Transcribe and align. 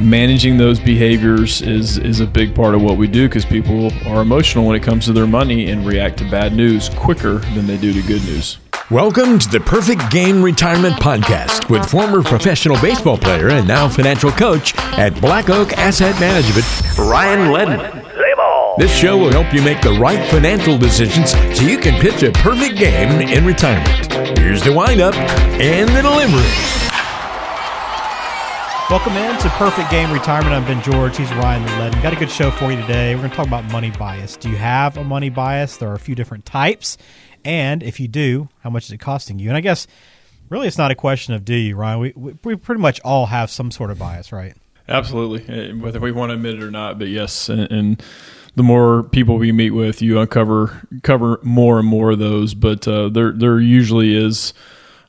managing 0.00 0.56
those 0.56 0.80
behaviors 0.80 1.62
is 1.62 1.98
is 1.98 2.20
a 2.20 2.26
big 2.26 2.54
part 2.54 2.74
of 2.74 2.82
what 2.82 2.96
we 2.96 3.06
do 3.06 3.28
because 3.28 3.44
people 3.44 3.92
are 4.06 4.22
emotional 4.22 4.66
when 4.66 4.76
it 4.76 4.82
comes 4.82 5.04
to 5.06 5.12
their 5.12 5.26
money 5.26 5.70
and 5.70 5.86
react 5.86 6.18
to 6.18 6.30
bad 6.30 6.54
news 6.54 6.88
quicker 6.90 7.38
than 7.54 7.66
they 7.66 7.76
do 7.76 7.92
to 7.92 8.02
good 8.02 8.22
news. 8.24 8.58
Welcome 8.90 9.38
to 9.38 9.48
the 9.48 9.60
Perfect 9.60 10.10
Game 10.10 10.42
Retirement 10.42 10.96
Podcast 10.96 11.70
with 11.70 11.88
former 11.88 12.22
professional 12.22 12.80
baseball 12.80 13.16
player 13.16 13.50
and 13.50 13.66
now 13.66 13.88
financial 13.88 14.30
coach 14.30 14.76
at 14.98 15.18
Black 15.20 15.48
Oak 15.48 15.72
Asset 15.74 16.18
Management, 16.20 16.66
Ryan 16.98 17.52
Ledden. 17.52 18.78
This 18.78 18.94
show 18.94 19.18
will 19.18 19.30
help 19.30 19.52
you 19.54 19.62
make 19.62 19.82
the 19.82 19.92
right 19.92 20.26
financial 20.30 20.78
decisions 20.78 21.32
so 21.32 21.64
you 21.64 21.78
can 21.78 22.00
pitch 22.00 22.22
a 22.22 22.32
perfect 22.32 22.78
game 22.78 23.20
in 23.20 23.44
retirement. 23.44 24.38
Here's 24.38 24.62
the 24.62 24.72
windup 24.72 25.14
and 25.14 25.88
the 25.90 26.02
delivery. 26.02 26.81
Welcome 28.92 29.16
in 29.16 29.38
to 29.38 29.48
Perfect 29.48 29.90
Game 29.90 30.12
Retirement. 30.12 30.52
I'm 30.52 30.66
Ben 30.66 30.82
George. 30.82 31.16
He's 31.16 31.32
Ryan 31.32 31.66
Ledden. 31.66 32.02
Got 32.02 32.12
a 32.12 32.16
good 32.16 32.30
show 32.30 32.50
for 32.50 32.70
you 32.70 32.78
today. 32.78 33.14
We're 33.14 33.22
going 33.22 33.30
to 33.30 33.36
talk 33.36 33.46
about 33.46 33.64
money 33.72 33.90
bias. 33.90 34.36
Do 34.36 34.50
you 34.50 34.58
have 34.58 34.98
a 34.98 35.02
money 35.02 35.30
bias? 35.30 35.78
There 35.78 35.88
are 35.88 35.94
a 35.94 35.98
few 35.98 36.14
different 36.14 36.44
types. 36.44 36.98
And 37.42 37.82
if 37.82 37.98
you 38.00 38.06
do, 38.06 38.50
how 38.60 38.68
much 38.68 38.84
is 38.84 38.90
it 38.90 38.98
costing 38.98 39.38
you? 39.38 39.48
And 39.48 39.56
I 39.56 39.62
guess 39.62 39.86
really 40.50 40.68
it's 40.68 40.76
not 40.76 40.90
a 40.90 40.94
question 40.94 41.32
of 41.32 41.42
do 41.42 41.54
you, 41.54 41.74
Ryan. 41.74 42.00
We, 42.00 42.12
we, 42.14 42.34
we 42.44 42.54
pretty 42.54 42.82
much 42.82 43.00
all 43.00 43.24
have 43.24 43.50
some 43.50 43.70
sort 43.70 43.90
of 43.90 43.98
bias, 43.98 44.30
right? 44.30 44.54
Absolutely, 44.86 45.48
eh, 45.48 45.72
whether 45.72 45.98
we 45.98 46.12
want 46.12 46.28
to 46.28 46.34
admit 46.34 46.56
it 46.56 46.62
or 46.62 46.70
not. 46.70 46.98
But 46.98 47.08
yes, 47.08 47.48
and, 47.48 47.72
and 47.72 48.02
the 48.56 48.62
more 48.62 49.04
people 49.04 49.38
we 49.38 49.52
meet 49.52 49.70
with, 49.70 50.02
you 50.02 50.20
uncover 50.20 50.86
cover 51.02 51.40
more 51.42 51.78
and 51.78 51.88
more 51.88 52.10
of 52.10 52.18
those. 52.18 52.52
But 52.52 52.86
uh, 52.86 53.08
there 53.08 53.32
there 53.32 53.58
usually 53.58 54.14
is 54.14 54.52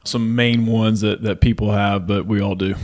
some 0.06 0.38
main 0.38 0.68
ones 0.68 1.02
that, 1.02 1.24
that 1.24 1.42
people 1.42 1.74
have, 1.74 2.08
but 2.08 2.26
we 2.26 2.40
all 2.40 2.56
do. 2.56 2.76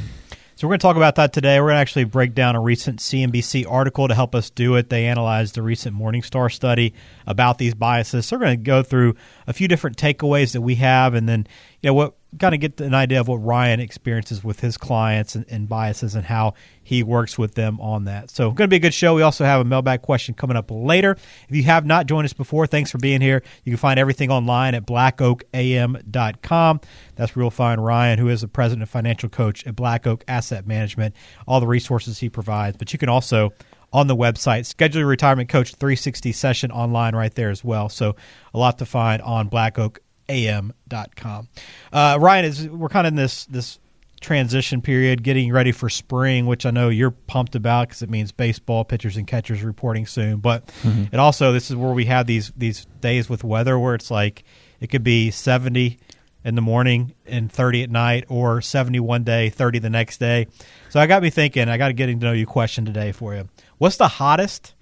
So 0.60 0.68
we're 0.68 0.74
going 0.74 0.80
to 0.80 0.88
talk 0.88 0.98
about 0.98 1.16
that 1.16 1.32
today. 1.32 1.58
We're 1.62 1.68
going 1.68 1.78
to 1.78 1.80
actually 1.80 2.04
break 2.04 2.36
down 2.36 2.58
a 2.58 2.60
recent 2.60 3.00
CNBC 3.00 3.66
article 3.66 4.10
to 4.10 4.14
help 4.14 4.36
us 4.36 4.50
do 4.50 4.76
it. 4.76 4.90
They 4.90 5.06
analyzed 5.06 5.56
the 5.56 5.62
recent 5.62 5.96
Morningstar 5.96 6.52
study 6.52 6.94
about 7.26 7.60
these 7.60 7.74
biases. 7.74 8.26
So 8.26 8.36
we're 8.36 8.44
going 8.44 8.58
to 8.58 8.64
go 8.64 8.84
through 8.84 9.16
a 9.48 9.54
few 9.54 9.70
different 9.70 9.96
takeaways 9.96 10.52
that 10.52 10.60
we 10.60 10.76
have, 10.76 11.14
and 11.14 11.30
then 11.30 11.48
you 11.82 11.88
know 11.88 11.94
what 11.94 12.16
kind 12.38 12.54
of 12.54 12.62
get 12.62 12.80
an 12.80 12.94
idea 12.94 13.20
of 13.20 13.28
what 13.28 13.38
Ryan 13.38 13.80
experiences 13.80 14.44
with 14.44 14.60
his 14.60 14.78
clients 14.78 15.34
and, 15.34 15.46
and, 15.50 15.68
biases 15.68 16.14
and 16.14 16.26
how 16.26 16.54
he 16.84 17.02
works 17.02 17.38
with 17.38 17.56
them 17.56 17.80
on 17.82 18.06
that. 18.06 18.30
So, 18.30 18.52
going 18.52 18.68
to 18.68 18.68
be 18.68 18.76
a 18.76 18.80
good 18.80 18.94
show. 18.94 19.16
We 19.16 19.24
also 19.24 19.46
have 19.46 19.62
a 19.62 19.64
mailbag 19.64 20.04
question 20.04 20.36
coming 20.36 20.56
up 20.56 20.70
later. 20.70 21.18
If 21.48 21.56
you 21.56 21.64
have 21.64 21.86
not 21.86 22.06
joined 22.06 22.26
us 22.26 22.34
before, 22.34 22.68
thanks 22.68 22.92
for 22.92 23.00
being 23.00 23.22
here. 23.22 23.42
You 23.64 23.72
can 23.72 23.78
find 23.78 24.00
everything 24.00 24.30
online 24.30 24.76
at 24.76 24.86
blackoakam.com. 24.86 26.82
That's 27.16 27.36
where 27.36 27.44
you'll 27.44 27.52
find 27.52 27.84
Ryan, 27.84 28.20
who 28.20 28.30
is 28.30 28.42
the 28.42 28.48
president 28.48 28.84
and 28.84 28.90
financial 28.90 29.30
coach 29.30 29.66
at 29.66 29.76
Black 29.76 30.06
Oak 30.06 30.24
Asset 30.28 30.68
Management, 30.68 31.16
all 31.48 31.60
the 31.60 31.68
resources 31.68 32.20
he 32.20 32.30
provides. 32.30 32.78
But 32.78 32.94
you 32.94 33.00
can 33.00 33.10
also 33.10 33.54
on 33.92 34.08
the 34.08 34.16
website. 34.16 34.66
Schedule 34.66 35.00
your 35.00 35.08
retirement 35.08 35.50
coach 35.50 35.74
360 35.74 36.32
session 36.32 36.72
online 36.72 37.16
right 37.16 37.34
there 37.34 37.50
as 37.50 37.64
well. 37.64 37.90
So 37.90 38.16
a 38.54 38.58
lot 38.60 38.78
to 38.80 38.86
find 38.86 39.22
on 39.22 39.48
Black 39.48 39.80
Oak 39.80 40.00
am.com. 40.30 41.50
Uh, 41.92 42.18
Ryan, 42.22 42.46
is 42.46 42.68
we're 42.68 42.90
kind 42.90 43.08
of 43.08 43.12
in 43.12 43.16
this 43.16 43.46
this 43.46 43.80
transition 44.22 44.82
period, 44.82 45.24
getting 45.24 45.52
ready 45.52 45.72
for 45.72 45.90
spring, 45.90 46.46
which 46.46 46.66
I 46.66 46.72
know 46.72 46.90
you're 46.90 47.12
pumped 47.12 47.56
about 47.56 47.88
because 47.88 48.02
it 48.02 48.10
means 48.10 48.32
baseball 48.32 48.84
pitchers 48.84 49.18
and 49.18 49.26
catchers 49.26 49.64
reporting 49.64 50.06
soon. 50.06 50.38
But 50.38 50.68
mm-hmm. 50.84 51.06
it 51.12 51.20
also 51.20 51.52
this 51.52 51.70
is 51.70 51.76
where 51.76 51.94
we 51.94 52.06
have 52.06 52.28
these 52.28 52.52
these 52.56 52.86
days 53.02 53.30
with 53.30 53.44
weather 53.44 53.78
where 53.80 53.96
it's 53.96 54.12
like 54.12 54.44
it 54.80 54.88
could 54.88 55.04
be 55.04 55.32
70 55.32 55.98
in 56.44 56.56
the 56.56 56.62
morning 56.62 57.14
and 57.26 57.52
30 57.52 57.84
at 57.84 57.90
night, 57.90 58.26
or 58.30 58.62
70 58.62 59.00
one 59.02 59.24
day, 59.24 59.50
30 59.50 59.80
the 59.80 59.90
next 59.90 60.20
day. 60.20 60.48
So 60.90 61.00
I 61.00 61.06
got 61.06 61.22
me 61.22 61.30
thinking. 61.30 61.68
I 61.68 61.78
got 61.78 61.92
a 61.92 61.94
getting 61.94 62.20
to 62.20 62.26
know 62.26 62.32
you 62.32 62.46
question 62.46 62.86
today 62.86 63.12
for 63.12 63.36
you. 63.36 63.50
What's 63.78 63.98
the 63.98 64.08
hottest 64.08 64.74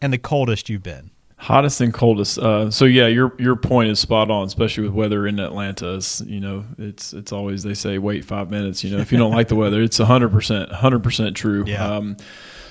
and 0.00 0.12
the 0.12 0.18
coldest 0.18 0.68
you've 0.70 0.82
been? 0.82 1.10
Hottest 1.42 1.80
and 1.80 1.92
coldest. 1.92 2.38
Uh, 2.38 2.70
so 2.70 2.84
yeah, 2.84 3.08
your 3.08 3.34
your 3.36 3.56
point 3.56 3.90
is 3.90 3.98
spot 3.98 4.30
on, 4.30 4.46
especially 4.46 4.84
with 4.84 4.92
weather 4.92 5.26
in 5.26 5.40
Atlanta. 5.40 5.96
It's, 5.96 6.20
you 6.20 6.38
know, 6.38 6.64
it's 6.78 7.12
it's 7.12 7.32
always 7.32 7.64
they 7.64 7.74
say 7.74 7.98
wait 7.98 8.24
five 8.24 8.48
minutes. 8.48 8.84
You 8.84 8.94
know, 8.94 9.02
if 9.02 9.10
you 9.10 9.18
don't 9.18 9.32
like 9.32 9.48
the 9.48 9.56
weather, 9.56 9.82
it's 9.82 9.98
hundred 9.98 10.30
percent, 10.30 10.70
hundred 10.70 11.02
percent 11.02 11.36
true. 11.36 11.64
Yeah. 11.66 11.84
Um, 11.84 12.16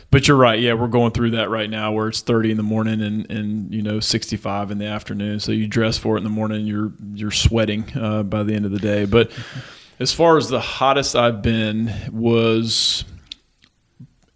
but 0.10 0.26
you're 0.26 0.38
right. 0.38 0.58
Yeah, 0.58 0.76
we're 0.76 0.88
going 0.88 1.12
through 1.12 1.32
that 1.32 1.50
right 1.50 1.70
now, 1.70 1.92
where 1.92 2.08
it's 2.08 2.22
30 2.22 2.52
in 2.52 2.58
the 2.58 2.64
morning 2.64 3.02
and, 3.02 3.30
and 3.30 3.74
you 3.74 3.82
know 3.82 4.00
65 4.00 4.72
in 4.72 4.78
the 4.78 4.86
afternoon. 4.86 5.42
So 5.42 5.52
you 5.52 5.68
dress 5.68 5.98
for 5.98 6.16
it 6.16 6.20
in 6.20 6.24
the 6.24 6.30
morning, 6.30 6.66
you're 6.66 6.94
you're 7.14 7.32
sweating 7.32 7.86
uh, 7.96 8.24
by 8.24 8.44
the 8.44 8.54
end 8.54 8.66
of 8.66 8.72
the 8.72 8.80
day. 8.80 9.04
But 9.04 9.32
as 10.00 10.14
far 10.14 10.38
as 10.38 10.48
the 10.48 10.62
hottest 10.62 11.16
I've 11.18 11.42
been 11.42 11.94
was 12.10 13.04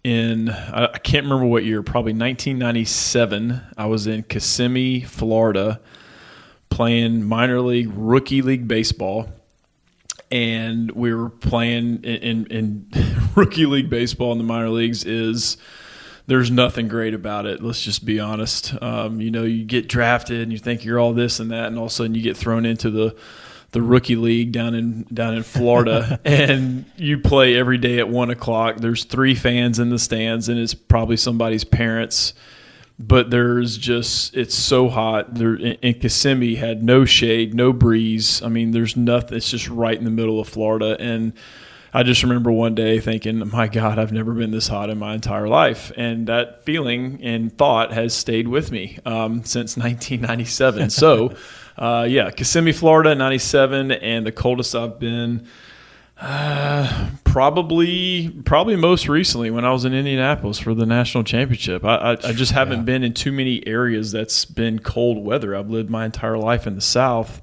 in 0.06 0.50
I 0.50 0.98
can't 0.98 1.24
remember 1.24 1.46
what 1.46 1.64
year, 1.64 1.82
probably 1.82 2.12
1997. 2.12 3.60
I 3.76 3.86
was 3.86 4.06
in 4.06 4.22
Kissimmee, 4.22 5.00
Florida, 5.00 5.80
playing 6.70 7.24
minor 7.24 7.60
league, 7.60 7.90
rookie 7.92 8.40
league 8.40 8.68
baseball, 8.68 9.28
and 10.30 10.92
we 10.92 11.12
were 11.12 11.28
playing 11.28 12.04
in, 12.04 12.46
in, 12.46 12.46
in 12.46 12.90
rookie 13.34 13.66
league 13.66 13.90
baseball 13.90 14.30
in 14.30 14.38
the 14.38 14.44
minor 14.44 14.70
leagues. 14.70 15.04
Is 15.04 15.56
there's 16.28 16.52
nothing 16.52 16.86
great 16.86 17.12
about 17.12 17.44
it. 17.46 17.60
Let's 17.60 17.82
just 17.82 18.04
be 18.04 18.20
honest. 18.20 18.80
Um, 18.80 19.20
you 19.20 19.32
know, 19.32 19.42
you 19.42 19.64
get 19.64 19.88
drafted 19.88 20.40
and 20.40 20.52
you 20.52 20.58
think 20.58 20.84
you're 20.84 21.00
all 21.00 21.14
this 21.14 21.40
and 21.40 21.50
that, 21.50 21.66
and 21.66 21.78
all 21.78 21.86
of 21.86 21.90
a 21.90 21.94
sudden 21.94 22.14
you 22.14 22.22
get 22.22 22.36
thrown 22.36 22.64
into 22.64 22.90
the 22.90 23.16
the 23.76 23.82
rookie 23.82 24.16
league 24.16 24.52
down 24.52 24.74
in 24.74 25.02
down 25.12 25.34
in 25.34 25.42
Florida, 25.42 26.18
and 26.24 26.86
you 26.96 27.18
play 27.18 27.54
every 27.56 27.76
day 27.76 27.98
at 27.98 28.08
one 28.08 28.30
o'clock. 28.30 28.78
There's 28.78 29.04
three 29.04 29.34
fans 29.34 29.78
in 29.78 29.90
the 29.90 29.98
stands, 29.98 30.48
and 30.48 30.58
it's 30.58 30.72
probably 30.72 31.18
somebody's 31.18 31.62
parents. 31.62 32.32
But 32.98 33.28
there's 33.28 33.76
just 33.76 34.34
it's 34.34 34.54
so 34.54 34.88
hot. 34.88 35.34
There 35.34 35.56
in 35.56 36.00
Kissimmee 36.00 36.54
had 36.54 36.82
no 36.82 37.04
shade, 37.04 37.52
no 37.52 37.74
breeze. 37.74 38.40
I 38.40 38.48
mean, 38.48 38.70
there's 38.70 38.96
nothing. 38.96 39.36
It's 39.36 39.50
just 39.50 39.68
right 39.68 39.98
in 39.98 40.04
the 40.04 40.10
middle 40.10 40.40
of 40.40 40.48
Florida, 40.48 40.96
and 40.98 41.34
I 41.92 42.02
just 42.02 42.22
remember 42.22 42.50
one 42.50 42.74
day 42.74 42.98
thinking, 42.98 43.46
"My 43.50 43.68
God, 43.68 43.98
I've 43.98 44.10
never 44.10 44.32
been 44.32 44.52
this 44.52 44.68
hot 44.68 44.88
in 44.88 44.98
my 44.98 45.14
entire 45.14 45.48
life," 45.48 45.92
and 45.98 46.28
that 46.28 46.64
feeling 46.64 47.20
and 47.22 47.54
thought 47.58 47.92
has 47.92 48.14
stayed 48.14 48.48
with 48.48 48.72
me 48.72 49.00
um, 49.04 49.44
since 49.44 49.76
1997. 49.76 50.88
So 50.88 51.34
uh, 51.78 52.06
yeah, 52.08 52.30
Kissimmee, 52.30 52.72
Florida, 52.72 53.14
97, 53.14 53.92
and 53.92 54.26
the 54.26 54.32
coldest 54.32 54.74
I've 54.74 54.98
been. 54.98 55.46
Uh, 56.18 57.10
probably, 57.24 58.30
probably 58.46 58.76
most 58.76 59.06
recently 59.06 59.50
when 59.50 59.66
I 59.66 59.70
was 59.70 59.84
in 59.84 59.92
Indianapolis 59.92 60.58
for 60.58 60.74
the 60.74 60.86
national 60.86 61.24
championship. 61.24 61.84
I, 61.84 61.96
I, 61.96 62.10
I 62.12 62.32
just 62.32 62.52
haven't 62.52 62.78
yeah. 62.78 62.84
been 62.84 63.04
in 63.04 63.12
too 63.12 63.32
many 63.32 63.66
areas 63.66 64.12
that's 64.12 64.46
been 64.46 64.78
cold 64.78 65.22
weather. 65.22 65.54
I've 65.54 65.68
lived 65.68 65.90
my 65.90 66.06
entire 66.06 66.38
life 66.38 66.66
in 66.66 66.74
the 66.74 66.80
South, 66.80 67.42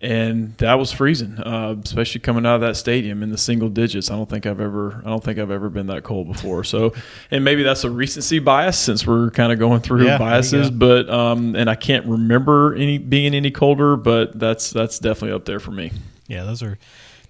and 0.00 0.56
that 0.58 0.74
was 0.74 0.92
freezing, 0.92 1.38
uh, 1.38 1.74
especially 1.82 2.20
coming 2.20 2.46
out 2.46 2.56
of 2.56 2.60
that 2.60 2.76
stadium 2.76 3.22
in 3.22 3.30
the 3.30 3.38
single 3.38 3.68
digits. 3.68 4.10
I 4.10 4.14
don't 4.14 4.28
think 4.28 4.46
I've 4.46 4.60
ever, 4.60 5.02
I 5.04 5.08
don't 5.08 5.22
think 5.22 5.38
I've 5.40 5.50
ever 5.50 5.68
been 5.68 5.88
that 5.88 6.04
cold 6.04 6.28
before. 6.28 6.62
So, 6.62 6.94
and 7.32 7.44
maybe 7.44 7.64
that's 7.64 7.82
a 7.82 7.90
recency 7.90 8.38
bias 8.38 8.78
since 8.78 9.06
we're 9.06 9.30
kind 9.30 9.52
of 9.52 9.58
going 9.58 9.80
through 9.80 10.06
yeah, 10.06 10.18
biases. 10.18 10.70
But, 10.70 11.10
um, 11.10 11.56
and 11.56 11.68
I 11.68 11.74
can't 11.74 12.06
remember 12.06 12.74
any 12.74 12.98
being 12.98 13.34
any 13.34 13.50
colder, 13.50 13.96
but 13.96 14.38
that's 14.38 14.70
that's 14.70 15.00
definitely 15.00 15.34
up 15.34 15.44
there 15.44 15.58
for 15.58 15.72
me. 15.72 15.90
Yeah, 16.28 16.44
those 16.44 16.62
are 16.62 16.78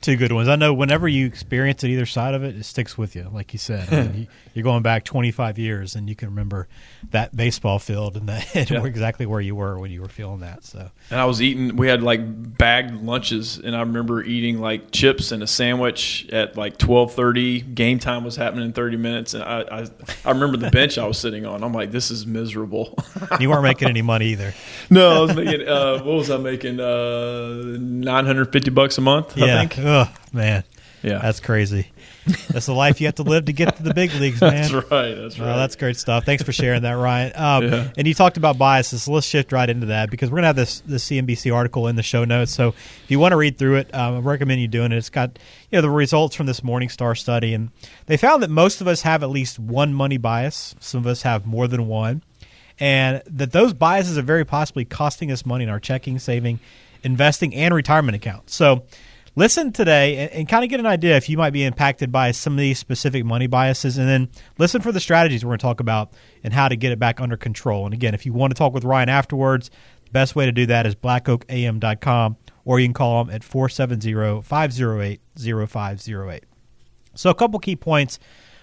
two 0.00 0.16
good 0.16 0.32
ones. 0.32 0.48
I 0.48 0.56
know 0.56 0.72
whenever 0.72 1.08
you 1.08 1.26
experience 1.26 1.82
it, 1.82 1.88
either 1.88 2.06
side 2.06 2.34
of 2.34 2.44
it, 2.44 2.56
it 2.56 2.64
sticks 2.64 2.96
with 2.96 3.16
you. 3.16 3.28
Like 3.32 3.52
you 3.52 3.58
said, 3.58 3.92
I 3.92 4.02
mean, 4.08 4.28
you, 4.54 4.60
are 4.60 4.64
going 4.64 4.82
back 4.82 5.04
25 5.04 5.58
years, 5.58 5.96
and 5.96 6.08
you 6.08 6.14
can 6.14 6.28
remember 6.28 6.68
that 7.10 7.34
baseball 7.36 7.78
field 7.78 8.16
and, 8.16 8.28
that, 8.28 8.46
and 8.56 8.70
yeah. 8.70 8.84
exactly 8.84 9.26
where 9.26 9.40
you 9.40 9.54
were 9.54 9.78
when 9.78 9.90
you 9.90 10.00
were 10.00 10.08
feeling 10.08 10.40
that. 10.40 10.64
So, 10.64 10.90
and 11.10 11.20
I 11.20 11.24
was 11.24 11.42
eating. 11.42 11.76
We 11.76 11.88
had 11.88 12.02
like 12.02 12.20
bagged 12.58 12.94
lunches, 13.02 13.58
and 13.58 13.74
I 13.74 13.80
remember 13.80 14.22
eating 14.22 14.60
like 14.60 14.90
chips 14.92 15.32
and 15.32 15.42
a 15.42 15.46
sandwich 15.46 16.28
at 16.32 16.56
like 16.56 16.78
12:30. 16.78 17.74
Game 17.74 17.98
time 17.98 18.24
was 18.24 18.36
happening 18.36 18.66
in 18.66 18.72
30 18.72 18.96
minutes, 18.96 19.34
and 19.34 19.42
I 19.42 19.60
I, 19.60 19.86
I 20.24 20.30
remember 20.30 20.56
the 20.56 20.70
bench 20.70 20.98
I 20.98 21.06
was 21.06 21.18
sitting 21.18 21.44
on. 21.44 21.64
I'm 21.64 21.72
like, 21.72 21.90
this 21.90 22.10
is 22.10 22.26
miserable. 22.26 22.96
you 23.40 23.50
weren't 23.50 23.62
making 23.62 23.88
any 23.88 24.02
money 24.02 24.26
either. 24.28 24.54
no, 24.90 25.10
I 25.10 25.20
was 25.20 25.36
making. 25.36 25.68
Uh, 25.68 25.98
what 25.98 26.14
was 26.14 26.30
I 26.30 26.36
making? 26.36 26.80
Uh, 26.80 27.76
950 27.78 28.70
bucks 28.70 28.98
a 28.98 29.00
month. 29.00 29.36
Yeah. 29.36 29.60
I 29.60 29.66
think. 29.66 29.87
Oh 29.90 30.12
man, 30.34 30.64
yeah, 31.02 31.18
that's 31.18 31.40
crazy. 31.40 31.90
That's 32.50 32.66
the 32.66 32.74
life 32.74 33.00
you 33.00 33.06
have 33.06 33.14
to 33.14 33.22
live 33.22 33.46
to 33.46 33.54
get 33.54 33.76
to 33.76 33.82
the 33.82 33.94
big 33.94 34.12
leagues, 34.12 34.38
man. 34.42 34.52
that's 34.52 34.72
right. 34.72 35.14
That's 35.14 35.38
right. 35.38 35.56
that's 35.56 35.76
great 35.76 35.96
stuff. 35.96 36.26
Thanks 36.26 36.42
for 36.42 36.52
sharing 36.52 36.82
that, 36.82 36.92
Ryan. 36.92 37.32
Um, 37.38 37.64
yeah. 37.64 37.90
And 37.96 38.06
you 38.06 38.12
talked 38.12 38.36
about 38.36 38.58
biases, 38.58 39.04
so 39.04 39.12
let's 39.12 39.26
shift 39.26 39.50
right 39.50 39.68
into 39.70 39.86
that 39.86 40.10
because 40.10 40.30
we're 40.30 40.36
gonna 40.36 40.48
have 40.48 40.56
this 40.56 40.80
this 40.80 41.08
CNBC 41.08 41.54
article 41.54 41.86
in 41.86 41.96
the 41.96 42.02
show 42.02 42.24
notes. 42.24 42.52
So 42.52 42.68
if 42.68 43.04
you 43.08 43.18
want 43.18 43.32
to 43.32 43.36
read 43.36 43.56
through 43.56 43.76
it, 43.76 43.94
um, 43.94 44.16
I 44.16 44.18
recommend 44.18 44.60
you 44.60 44.68
doing 44.68 44.92
it. 44.92 44.96
It's 44.98 45.08
got 45.08 45.38
you 45.70 45.78
know 45.78 45.80
the 45.80 45.90
results 45.90 46.36
from 46.36 46.44
this 46.44 46.60
Morningstar 46.60 47.16
study, 47.16 47.54
and 47.54 47.70
they 48.06 48.18
found 48.18 48.42
that 48.42 48.50
most 48.50 48.82
of 48.82 48.88
us 48.88 49.02
have 49.02 49.22
at 49.22 49.30
least 49.30 49.58
one 49.58 49.94
money 49.94 50.18
bias. 50.18 50.74
Some 50.80 51.00
of 51.00 51.06
us 51.06 51.22
have 51.22 51.46
more 51.46 51.66
than 51.66 51.86
one, 51.86 52.22
and 52.78 53.22
that 53.26 53.52
those 53.52 53.72
biases 53.72 54.18
are 54.18 54.22
very 54.22 54.44
possibly 54.44 54.84
costing 54.84 55.32
us 55.32 55.46
money 55.46 55.64
in 55.64 55.70
our 55.70 55.80
checking, 55.80 56.18
saving, 56.18 56.60
investing, 57.02 57.54
and 57.54 57.72
retirement 57.72 58.16
accounts. 58.16 58.54
So 58.54 58.82
listen 59.38 59.72
today 59.72 60.16
and, 60.16 60.32
and 60.32 60.48
kind 60.48 60.64
of 60.64 60.70
get 60.70 60.80
an 60.80 60.86
idea 60.86 61.16
if 61.16 61.28
you 61.28 61.38
might 61.38 61.52
be 61.52 61.62
impacted 61.62 62.10
by 62.10 62.32
some 62.32 62.54
of 62.54 62.58
these 62.58 62.78
specific 62.78 63.24
money 63.24 63.46
biases, 63.46 63.96
and 63.96 64.08
then 64.08 64.28
listen 64.58 64.82
for 64.82 64.90
the 64.90 65.00
strategies 65.00 65.44
we're 65.44 65.50
going 65.50 65.58
to 65.58 65.62
talk 65.62 65.80
about 65.80 66.12
and 66.42 66.52
how 66.52 66.68
to 66.68 66.74
get 66.74 66.90
it 66.90 66.98
back 66.98 67.20
under 67.20 67.36
control. 67.36 67.84
And 67.84 67.94
again, 67.94 68.14
if 68.14 68.26
you 68.26 68.32
want 68.32 68.50
to 68.50 68.58
talk 68.58 68.74
with 68.74 68.84
Ryan 68.84 69.08
afterwards, 69.08 69.70
the 70.04 70.10
best 70.10 70.34
way 70.34 70.44
to 70.44 70.52
do 70.52 70.66
that 70.66 70.86
is 70.86 70.96
blackoakam.com 70.96 72.36
or 72.64 72.80
you 72.80 72.86
can 72.86 72.94
call 72.94 73.24
them 73.24 73.34
at 73.34 73.44
470 73.44 74.42
508 74.42 75.20
0508. 75.68 76.44
So, 77.14 77.30
a 77.30 77.34
couple 77.34 77.60
key 77.60 77.76
points 77.76 78.18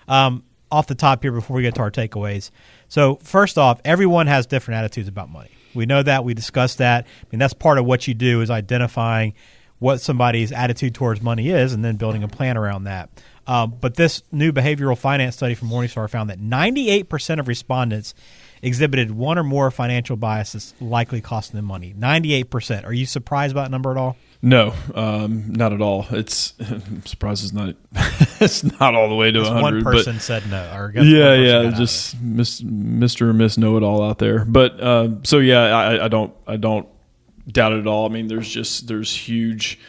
um, 0.07 0.43
off 0.71 0.87
the 0.87 0.95
top 0.95 1.23
here 1.23 1.31
before 1.31 1.55
we 1.55 1.63
get 1.63 1.75
to 1.75 1.81
our 1.81 1.91
takeaways. 1.91 2.51
So, 2.89 3.15
first 3.23 3.57
off, 3.57 3.79
everyone 3.85 4.27
has 4.27 4.45
different 4.45 4.79
attitudes 4.79 5.07
about 5.07 5.29
money. 5.29 5.51
We 5.73 5.85
know 5.85 6.03
that. 6.03 6.23
We 6.23 6.33
discussed 6.33 6.77
that. 6.79 7.05
I 7.05 7.25
mean, 7.31 7.39
that's 7.39 7.53
part 7.53 7.77
of 7.77 7.85
what 7.85 8.07
you 8.07 8.13
do 8.13 8.41
is 8.41 8.49
identifying 8.49 9.33
what 9.79 9.99
somebody's 10.01 10.51
attitude 10.51 10.95
towards 10.95 11.21
money 11.21 11.49
is 11.49 11.73
and 11.73 11.83
then 11.83 11.95
building 11.95 12.23
a 12.23 12.27
plan 12.27 12.57
around 12.57 12.85
that. 12.85 13.09
Um, 13.47 13.75
but 13.79 13.95
this 13.95 14.23
new 14.31 14.51
behavioral 14.51 14.97
finance 14.97 15.35
study 15.35 15.53
from 15.53 15.69
Morningstar 15.69 16.09
found 16.09 16.29
that 16.29 16.39
98% 16.39 17.39
of 17.39 17.47
respondents 17.47 18.15
exhibited 18.61 19.11
one 19.11 19.37
or 19.37 19.43
more 19.43 19.69
financial 19.69 20.15
biases 20.15 20.73
likely 20.81 21.21
costing 21.21 21.55
them 21.55 21.65
money. 21.65 21.93
98%. 21.93 22.85
Are 22.85 22.93
you 22.93 23.05
surprised 23.05 23.53
by 23.53 23.63
that 23.63 23.71
number 23.71 23.91
at 23.91 23.97
all? 23.97 24.17
No, 24.41 24.73
um, 24.93 25.51
not 25.53 25.73
at 25.73 25.81
all. 25.81 26.05
It's 26.11 26.53
I'm 26.59 27.05
surprised 27.05 27.43
it's 27.43 27.53
not 27.53 27.75
it's 28.41 28.63
not 28.79 28.93
all 28.93 29.09
the 29.09 29.15
way 29.15 29.31
to 29.31 29.41
100. 29.41 29.61
One 29.61 29.83
person 29.83 30.19
said 30.19 30.49
no. 30.49 30.71
Or 30.75 30.91
yeah, 30.95 31.33
yeah, 31.33 31.71
just 31.71 32.15
Mr. 32.23 33.21
or 33.21 33.33
Miss 33.33 33.57
Know 33.57 33.77
It 33.77 33.83
All 33.83 34.03
out 34.03 34.19
there. 34.19 34.45
But 34.45 34.79
uh, 34.79 35.09
so 35.23 35.39
yeah, 35.39 35.63
I, 35.63 36.05
I 36.05 36.07
don't 36.09 36.33
I 36.45 36.57
don't 36.57 36.87
doubt 37.47 37.73
it 37.73 37.79
at 37.79 37.87
all. 37.87 38.05
I 38.05 38.09
mean, 38.09 38.27
there's 38.27 38.49
just 38.49 38.87
there's 38.87 39.15
huge 39.15 39.79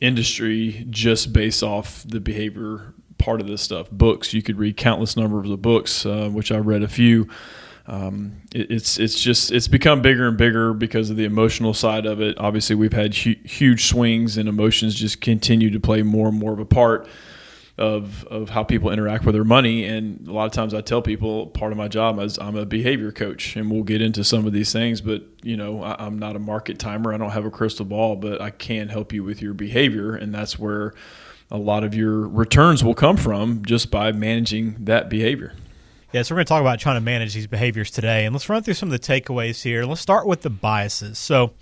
industry 0.00 0.86
just 0.90 1.32
based 1.32 1.62
off 1.62 2.04
the 2.06 2.20
behavior 2.20 2.94
part 3.18 3.40
of 3.40 3.46
this 3.46 3.62
stuff. 3.62 3.90
Books 3.90 4.34
you 4.34 4.42
could 4.42 4.58
read 4.58 4.76
countless 4.76 5.16
numbers 5.16 5.44
of 5.46 5.50
the 5.50 5.56
books, 5.56 6.04
uh, 6.04 6.28
which 6.30 6.50
I 6.50 6.58
read 6.58 6.82
a 6.82 6.88
few 6.88 7.28
um, 7.86 8.42
it, 8.54 8.70
it's 8.70 8.98
it's 8.98 9.20
just 9.20 9.50
it's 9.50 9.68
become 9.68 10.02
bigger 10.02 10.28
and 10.28 10.36
bigger 10.36 10.72
because 10.72 11.10
of 11.10 11.16
the 11.16 11.24
emotional 11.24 11.74
side 11.74 12.06
of 12.06 12.20
it. 12.20 12.38
Obviously, 12.38 12.76
we've 12.76 12.92
had 12.92 13.14
hu- 13.14 13.34
huge 13.44 13.86
swings, 13.86 14.36
and 14.36 14.48
emotions 14.48 14.94
just 14.94 15.20
continue 15.20 15.70
to 15.70 15.80
play 15.80 16.02
more 16.02 16.28
and 16.28 16.38
more 16.38 16.52
of 16.52 16.58
a 16.58 16.64
part 16.64 17.08
of 17.82 18.24
of 18.26 18.48
how 18.48 18.62
people 18.62 18.90
interact 18.90 19.26
with 19.26 19.34
their 19.34 19.44
money. 19.44 19.84
And 19.84 20.26
a 20.28 20.32
lot 20.32 20.46
of 20.46 20.52
times, 20.52 20.72
I 20.72 20.80
tell 20.80 21.02
people 21.02 21.48
part 21.48 21.72
of 21.72 21.78
my 21.78 21.88
job 21.88 22.20
is 22.20 22.38
I'm 22.38 22.56
a 22.56 22.64
behavior 22.64 23.10
coach, 23.10 23.56
and 23.56 23.70
we'll 23.70 23.82
get 23.82 24.00
into 24.00 24.22
some 24.22 24.46
of 24.46 24.52
these 24.52 24.72
things. 24.72 25.00
But 25.00 25.24
you 25.42 25.56
know, 25.56 25.82
I, 25.82 25.96
I'm 25.98 26.16
not 26.16 26.36
a 26.36 26.38
market 26.38 26.78
timer. 26.78 27.12
I 27.12 27.16
don't 27.16 27.30
have 27.30 27.44
a 27.44 27.50
crystal 27.50 27.84
ball, 27.84 28.14
but 28.14 28.40
I 28.40 28.50
can 28.50 28.88
help 28.88 29.12
you 29.12 29.24
with 29.24 29.42
your 29.42 29.52
behavior, 29.52 30.14
and 30.14 30.32
that's 30.32 30.58
where 30.58 30.94
a 31.50 31.58
lot 31.58 31.82
of 31.82 31.92
your 31.92 32.28
returns 32.28 32.84
will 32.84 32.94
come 32.94 33.16
from 33.16 33.64
just 33.64 33.90
by 33.90 34.12
managing 34.12 34.76
that 34.84 35.10
behavior. 35.10 35.52
Yeah, 36.12 36.22
so 36.22 36.34
we're 36.34 36.38
going 36.38 36.46
to 36.46 36.48
talk 36.50 36.60
about 36.60 36.78
trying 36.78 36.96
to 36.96 37.00
manage 37.00 37.34
these 37.34 37.48
behaviors 37.48 37.90
today, 37.90 38.26
and 38.26 38.34
let's 38.34 38.48
run 38.48 38.62
through 38.62 38.74
some 38.74 38.92
of 38.92 38.92
the 38.92 38.98
takeaways 38.98 39.62
here. 39.62 39.84
Let's 39.84 40.00
start 40.00 40.26
with 40.26 40.42
the 40.42 40.50
biases. 40.50 41.18
So, 41.18 41.52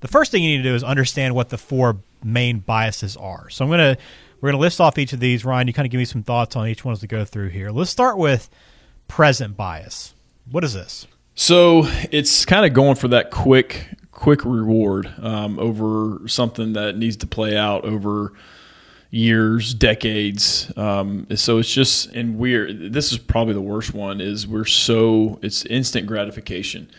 the 0.00 0.08
first 0.08 0.32
thing 0.32 0.42
you 0.42 0.56
need 0.56 0.62
to 0.62 0.70
do 0.70 0.74
is 0.74 0.82
understand 0.82 1.34
what 1.34 1.50
the 1.50 1.58
four 1.58 1.98
main 2.24 2.60
biases 2.60 3.18
are. 3.18 3.50
So, 3.50 3.64
I'm 3.64 3.68
going 3.68 3.96
to 3.96 4.00
we're 4.40 4.50
going 4.50 4.58
to 4.58 4.60
list 4.60 4.80
off 4.80 4.98
each 4.98 5.12
of 5.12 5.20
these. 5.20 5.44
Ryan, 5.44 5.66
you 5.66 5.72
kind 5.72 5.86
of 5.86 5.90
give 5.90 5.98
me 5.98 6.04
some 6.04 6.22
thoughts 6.22 6.56
on 6.56 6.66
each 6.68 6.84
one 6.84 6.92
as 6.92 7.02
we 7.02 7.08
go 7.08 7.24
through 7.24 7.48
here. 7.48 7.70
Let's 7.70 7.90
start 7.90 8.18
with 8.18 8.48
present 9.08 9.56
bias. 9.56 10.14
What 10.50 10.64
is 10.64 10.74
this? 10.74 11.06
So, 11.34 11.84
it's 12.10 12.44
kind 12.44 12.66
of 12.66 12.72
going 12.72 12.96
for 12.96 13.08
that 13.08 13.30
quick 13.30 13.86
quick 14.10 14.44
reward 14.44 15.10
um, 15.22 15.58
over 15.58 16.28
something 16.28 16.74
that 16.74 16.96
needs 16.96 17.16
to 17.16 17.26
play 17.26 17.56
out 17.56 17.84
over 17.84 18.34
years, 19.10 19.74
decades. 19.74 20.72
Um, 20.76 21.26
so 21.34 21.58
it's 21.58 21.72
just 21.72 22.06
and 22.12 22.38
we're 22.38 22.72
this 22.72 23.12
is 23.12 23.18
probably 23.18 23.54
the 23.54 23.60
worst 23.60 23.94
one 23.94 24.20
is 24.20 24.46
we're 24.46 24.64
so 24.64 25.38
it's 25.42 25.64
instant 25.66 26.06
gratification, 26.06 26.90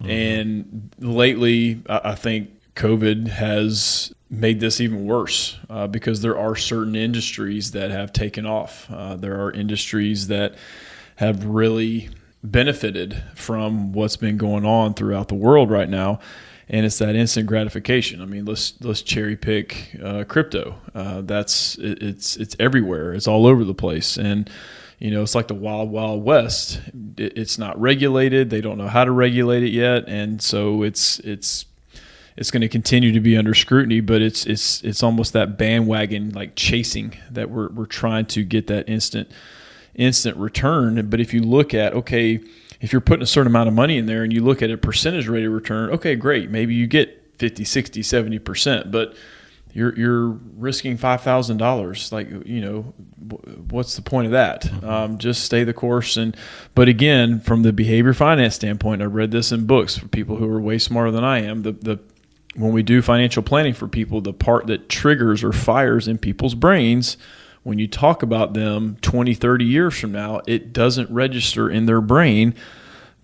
mm-hmm. 0.00 0.10
and 0.10 0.90
lately 0.98 1.82
I, 1.88 2.00
I, 2.04 2.14
think 2.14 2.50
COVID 2.74 3.28
has 3.28 4.12
made 4.32 4.58
this 4.58 4.80
even 4.80 5.04
worse 5.06 5.58
uh, 5.70 5.86
because 5.86 6.22
there 6.22 6.38
are 6.38 6.56
certain 6.56 6.96
industries 6.96 7.72
that 7.72 7.90
have 7.90 8.12
taken 8.12 8.46
off. 8.46 8.90
Uh, 8.90 9.14
there 9.14 9.44
are 9.44 9.52
industries 9.52 10.28
that 10.28 10.54
have 11.16 11.44
really 11.44 12.08
benefited 12.42 13.22
from 13.36 13.92
what's 13.92 14.16
been 14.16 14.38
going 14.38 14.64
on 14.64 14.94
throughout 14.94 15.28
the 15.28 15.34
world 15.34 15.70
right 15.70 15.88
now 15.88 16.18
and 16.72 16.86
it's 16.86 16.98
that 16.98 17.14
instant 17.14 17.46
gratification. 17.46 18.22
I 18.22 18.24
mean, 18.24 18.46
let's 18.46 18.74
let's 18.80 19.02
cherry 19.02 19.36
pick 19.36 19.94
uh, 20.02 20.24
crypto. 20.24 20.76
Uh, 20.94 21.20
that's 21.20 21.76
it, 21.76 22.02
it's 22.02 22.36
it's 22.36 22.56
everywhere. 22.58 23.12
It's 23.12 23.28
all 23.28 23.46
over 23.46 23.62
the 23.62 23.74
place, 23.74 24.16
and 24.16 24.48
you 24.98 25.10
know 25.10 25.22
it's 25.22 25.34
like 25.34 25.48
the 25.48 25.54
wild 25.54 25.90
wild 25.90 26.24
west. 26.24 26.80
It, 27.18 27.36
it's 27.36 27.58
not 27.58 27.78
regulated. 27.80 28.48
They 28.48 28.62
don't 28.62 28.78
know 28.78 28.88
how 28.88 29.04
to 29.04 29.10
regulate 29.10 29.62
it 29.62 29.72
yet, 29.72 30.08
and 30.08 30.40
so 30.40 30.82
it's 30.82 31.18
it's 31.20 31.66
it's 32.36 32.50
going 32.50 32.62
to 32.62 32.68
continue 32.68 33.12
to 33.12 33.20
be 33.20 33.36
under 33.36 33.54
scrutiny. 33.54 34.00
But 34.00 34.22
it's 34.22 34.46
it's 34.46 34.82
it's 34.82 35.02
almost 35.02 35.32
that 35.32 35.58
bandwagon 35.58 36.30
like 36.30 36.56
chasing 36.56 37.16
that 37.30 37.50
we're 37.50 37.68
we're 37.70 37.86
trying 37.86 38.26
to 38.26 38.44
get 38.44 38.66
that 38.68 38.88
instant 38.88 39.30
instant 39.94 40.36
return. 40.36 41.08
But 41.08 41.20
if 41.20 41.34
you 41.34 41.42
look 41.42 41.74
at 41.74 41.92
okay 41.94 42.40
if 42.82 42.92
you're 42.92 43.00
putting 43.00 43.22
a 43.22 43.26
certain 43.26 43.46
amount 43.46 43.68
of 43.68 43.74
money 43.74 43.96
in 43.96 44.06
there 44.06 44.24
and 44.24 44.32
you 44.32 44.42
look 44.42 44.60
at 44.60 44.70
a 44.70 44.76
percentage 44.76 45.28
rate 45.28 45.44
of 45.44 45.52
return, 45.52 45.90
okay, 45.90 46.16
great. 46.16 46.50
Maybe 46.50 46.74
you 46.74 46.88
get 46.88 47.36
50, 47.38 47.64
60, 47.64 48.02
70%, 48.02 48.90
but 48.90 49.14
you're, 49.72 49.96
you're 49.96 50.28
risking 50.56 50.98
$5,000. 50.98 52.12
Like, 52.12 52.28
you 52.44 52.60
know, 52.60 52.82
what's 53.70 53.94
the 53.94 54.02
point 54.02 54.26
of 54.26 54.32
that? 54.32 54.62
Mm-hmm. 54.62 54.88
Um, 54.88 55.18
just 55.18 55.44
stay 55.44 55.62
the 55.62 55.72
course. 55.72 56.16
And, 56.16 56.36
but 56.74 56.88
again, 56.88 57.38
from 57.38 57.62
the 57.62 57.72
behavior 57.72 58.14
finance 58.14 58.56
standpoint, 58.56 59.00
I 59.00 59.04
read 59.04 59.30
this 59.30 59.52
in 59.52 59.64
books 59.64 59.96
for 59.96 60.08
people 60.08 60.36
who 60.36 60.48
are 60.50 60.60
way 60.60 60.78
smarter 60.78 61.12
than 61.12 61.24
I 61.24 61.38
am. 61.42 61.62
The, 61.62 61.72
the, 61.72 62.00
when 62.54 62.72
we 62.72 62.82
do 62.82 63.02
financial 63.02 63.42
planning 63.42 63.74
for 63.74 63.88
people, 63.88 64.20
the 64.20 64.32
part 64.32 64.66
that 64.66 64.88
triggers 64.88 65.42
or 65.42 65.52
fires 65.52 66.08
in 66.08 66.18
people's 66.18 66.54
brains– 66.54 67.16
when 67.62 67.78
you 67.78 67.86
talk 67.86 68.22
about 68.22 68.54
them 68.54 68.96
20, 69.02 69.34
30 69.34 69.64
years 69.64 69.98
from 69.98 70.12
now, 70.12 70.40
it 70.46 70.72
doesn't 70.72 71.10
register 71.10 71.70
in 71.70 71.86
their 71.86 72.00
brain 72.00 72.54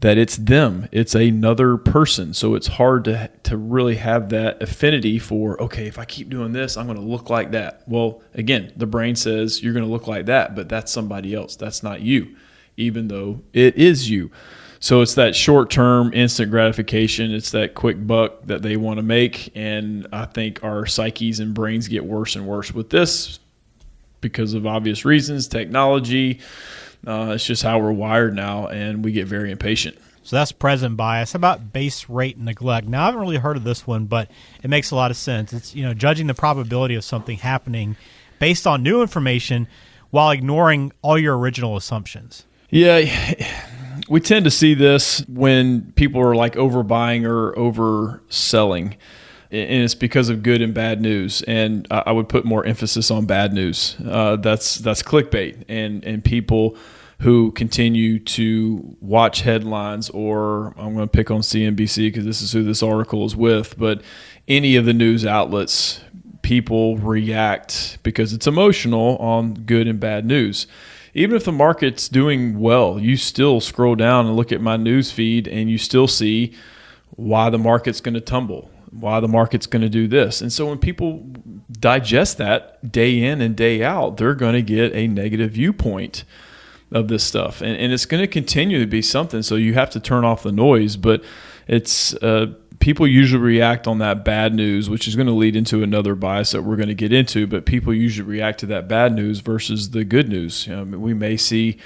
that 0.00 0.16
it's 0.16 0.36
them. 0.36 0.88
It's 0.92 1.16
another 1.16 1.76
person. 1.76 2.32
So 2.32 2.54
it's 2.54 2.68
hard 2.68 3.04
to 3.04 3.30
to 3.42 3.56
really 3.56 3.96
have 3.96 4.28
that 4.30 4.62
affinity 4.62 5.18
for, 5.18 5.60
okay, 5.60 5.88
if 5.88 5.98
I 5.98 6.04
keep 6.04 6.28
doing 6.28 6.52
this, 6.52 6.76
I'm 6.76 6.86
going 6.86 6.98
to 6.98 7.04
look 7.04 7.30
like 7.30 7.50
that. 7.50 7.82
Well, 7.88 8.22
again, 8.34 8.72
the 8.76 8.86
brain 8.86 9.16
says 9.16 9.60
you're 9.62 9.72
going 9.72 9.84
to 9.84 9.90
look 9.90 10.06
like 10.06 10.26
that, 10.26 10.54
but 10.54 10.68
that's 10.68 10.92
somebody 10.92 11.34
else. 11.34 11.56
That's 11.56 11.82
not 11.82 12.00
you, 12.00 12.36
even 12.76 13.08
though 13.08 13.42
it 13.52 13.76
is 13.76 14.08
you. 14.08 14.30
So 14.80 15.00
it's 15.00 15.14
that 15.14 15.34
short 15.34 15.70
term 15.70 16.12
instant 16.14 16.50
gratification. 16.50 17.32
It's 17.32 17.50
that 17.50 17.74
quick 17.74 18.06
buck 18.06 18.44
that 18.46 18.62
they 18.62 18.76
want 18.76 18.98
to 18.98 19.02
make. 19.02 19.50
And 19.56 20.06
I 20.12 20.24
think 20.24 20.62
our 20.62 20.86
psyches 20.86 21.40
and 21.40 21.54
brains 21.54 21.88
get 21.88 22.04
worse 22.04 22.36
and 22.36 22.46
worse 22.46 22.72
with 22.72 22.90
this 22.90 23.40
because 24.20 24.54
of 24.54 24.66
obvious 24.66 25.04
reasons, 25.04 25.48
technology. 25.48 26.40
Uh, 27.06 27.32
it's 27.34 27.46
just 27.46 27.62
how 27.62 27.78
we're 27.78 27.92
wired 27.92 28.34
now, 28.34 28.66
and 28.66 29.04
we 29.04 29.12
get 29.12 29.26
very 29.26 29.50
impatient. 29.52 29.96
So 30.24 30.36
that's 30.36 30.52
present 30.52 30.96
bias. 30.96 31.32
How 31.32 31.38
about 31.38 31.72
base 31.72 32.08
rate 32.08 32.36
neglect? 32.36 32.86
Now 32.86 33.02
I 33.02 33.06
haven't 33.06 33.20
really 33.20 33.38
heard 33.38 33.56
of 33.56 33.64
this 33.64 33.86
one, 33.86 34.06
but 34.06 34.30
it 34.62 34.68
makes 34.68 34.90
a 34.90 34.96
lot 34.96 35.10
of 35.10 35.16
sense. 35.16 35.52
It's 35.52 35.74
you 35.74 35.84
know 35.84 35.94
judging 35.94 36.26
the 36.26 36.34
probability 36.34 36.96
of 36.96 37.04
something 37.04 37.38
happening 37.38 37.96
based 38.38 38.66
on 38.66 38.82
new 38.82 39.00
information 39.00 39.68
while 40.10 40.30
ignoring 40.30 40.92
all 41.02 41.18
your 41.18 41.38
original 41.38 41.76
assumptions. 41.76 42.44
Yeah, 42.70 42.98
we 44.08 44.20
tend 44.20 44.44
to 44.44 44.50
see 44.50 44.74
this 44.74 45.20
when 45.28 45.92
people 45.92 46.20
are 46.20 46.34
like 46.34 46.54
overbuying 46.54 47.24
or 47.24 47.54
overselling 47.54 48.96
and 49.50 49.82
it's 49.82 49.94
because 49.94 50.28
of 50.28 50.42
good 50.42 50.60
and 50.60 50.74
bad 50.74 51.00
news. 51.00 51.42
And 51.42 51.86
I 51.90 52.12
would 52.12 52.28
put 52.28 52.44
more 52.44 52.64
emphasis 52.64 53.10
on 53.10 53.26
bad 53.26 53.52
news. 53.52 53.96
Uh, 54.04 54.36
that's 54.36 54.76
that's 54.76 55.02
clickbait, 55.02 55.64
and 55.68 56.04
and 56.04 56.24
people 56.24 56.76
who 57.20 57.50
continue 57.52 58.18
to 58.20 58.96
watch 59.00 59.40
headlines, 59.40 60.08
or 60.10 60.68
I'm 60.76 60.94
going 60.94 61.08
to 61.08 61.10
pick 61.10 61.30
on 61.30 61.40
CNBC 61.40 61.96
because 62.08 62.24
this 62.24 62.42
is 62.42 62.52
who 62.52 62.62
this 62.62 62.82
article 62.82 63.24
is 63.24 63.34
with, 63.34 63.76
but 63.76 64.02
any 64.46 64.76
of 64.76 64.84
the 64.84 64.92
news 64.92 65.26
outlets, 65.26 66.00
people 66.42 66.96
react 66.98 67.98
because 68.04 68.32
it's 68.32 68.46
emotional 68.46 69.16
on 69.16 69.54
good 69.54 69.88
and 69.88 69.98
bad 69.98 70.26
news. 70.26 70.68
Even 71.18 71.36
if 71.36 71.44
the 71.44 71.52
market's 71.52 72.08
doing 72.08 72.58
well, 72.58 72.98
you 72.98 73.16
still 73.16 73.60
scroll 73.60 73.94
down 73.94 74.26
and 74.26 74.36
look 74.36 74.52
at 74.52 74.60
my 74.60 74.76
news 74.76 75.10
feed, 75.10 75.46
and 75.46 75.70
you 75.70 75.78
still 75.78 76.06
see 76.06 76.54
why 77.10 77.50
the 77.50 77.58
market's 77.58 78.00
going 78.00 78.14
to 78.14 78.20
tumble 78.20 78.70
why 78.90 79.20
the 79.20 79.28
market's 79.28 79.66
going 79.66 79.82
to 79.82 79.88
do 79.88 80.08
this. 80.08 80.40
And 80.40 80.52
so 80.52 80.66
when 80.66 80.78
people 80.78 81.26
digest 81.70 82.38
that 82.38 82.90
day 82.90 83.22
in 83.22 83.40
and 83.40 83.56
day 83.56 83.82
out, 83.82 84.16
they're 84.16 84.34
going 84.34 84.54
to 84.54 84.62
get 84.62 84.94
a 84.94 85.06
negative 85.06 85.52
viewpoint 85.52 86.24
of 86.90 87.08
this 87.08 87.24
stuff. 87.24 87.60
And, 87.60 87.76
and 87.76 87.92
it's 87.92 88.06
going 88.06 88.22
to 88.22 88.26
continue 88.26 88.80
to 88.80 88.86
be 88.86 89.02
something. 89.02 89.42
So 89.42 89.56
you 89.56 89.74
have 89.74 89.90
to 89.90 90.00
turn 90.00 90.24
off 90.24 90.42
the 90.42 90.52
noise. 90.52 90.96
But 90.96 91.22
it's 91.66 92.14
uh, 92.14 92.54
people 92.80 93.06
usually 93.06 93.42
react 93.42 93.86
on 93.86 93.98
that 93.98 94.24
bad 94.24 94.54
news, 94.54 94.88
which 94.88 95.08
is 95.08 95.16
going 95.16 95.26
to 95.26 95.32
lead 95.32 95.56
into 95.56 95.82
another 95.82 96.14
bias 96.14 96.52
that 96.52 96.62
we're 96.62 96.76
going 96.76 96.88
to 96.88 96.94
get 96.94 97.12
into. 97.12 97.46
But 97.46 97.66
people 97.66 97.92
usually 97.92 98.28
react 98.28 98.60
to 98.60 98.66
that 98.66 98.88
bad 98.88 99.14
news 99.14 99.40
versus 99.40 99.90
the 99.90 100.04
good 100.04 100.28
news. 100.28 100.66
You 100.66 100.76
know, 100.76 100.98
we 100.98 101.14
may 101.14 101.36
see 101.36 101.78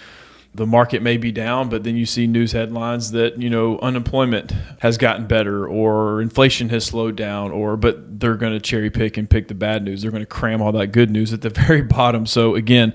the 0.54 0.66
market 0.66 1.02
may 1.02 1.16
be 1.16 1.32
down, 1.32 1.70
but 1.70 1.82
then 1.82 1.96
you 1.96 2.04
see 2.04 2.26
news 2.26 2.52
headlines 2.52 3.12
that 3.12 3.40
you 3.40 3.48
know 3.48 3.78
unemployment 3.78 4.52
has 4.80 4.98
gotten 4.98 5.26
better 5.26 5.66
or 5.66 6.20
inflation 6.20 6.68
has 6.68 6.84
slowed 6.84 7.16
down, 7.16 7.50
or 7.50 7.76
but 7.76 8.20
they're 8.20 8.36
going 8.36 8.52
to 8.52 8.60
cherry 8.60 8.90
pick 8.90 9.16
and 9.16 9.30
pick 9.30 9.48
the 9.48 9.54
bad 9.54 9.82
news. 9.82 10.02
They're 10.02 10.10
going 10.10 10.22
to 10.22 10.26
cram 10.26 10.60
all 10.60 10.72
that 10.72 10.88
good 10.88 11.10
news 11.10 11.32
at 11.32 11.40
the 11.40 11.50
very 11.66 11.82
bottom. 11.82 12.26
So 12.26 12.54
again, 12.54 12.92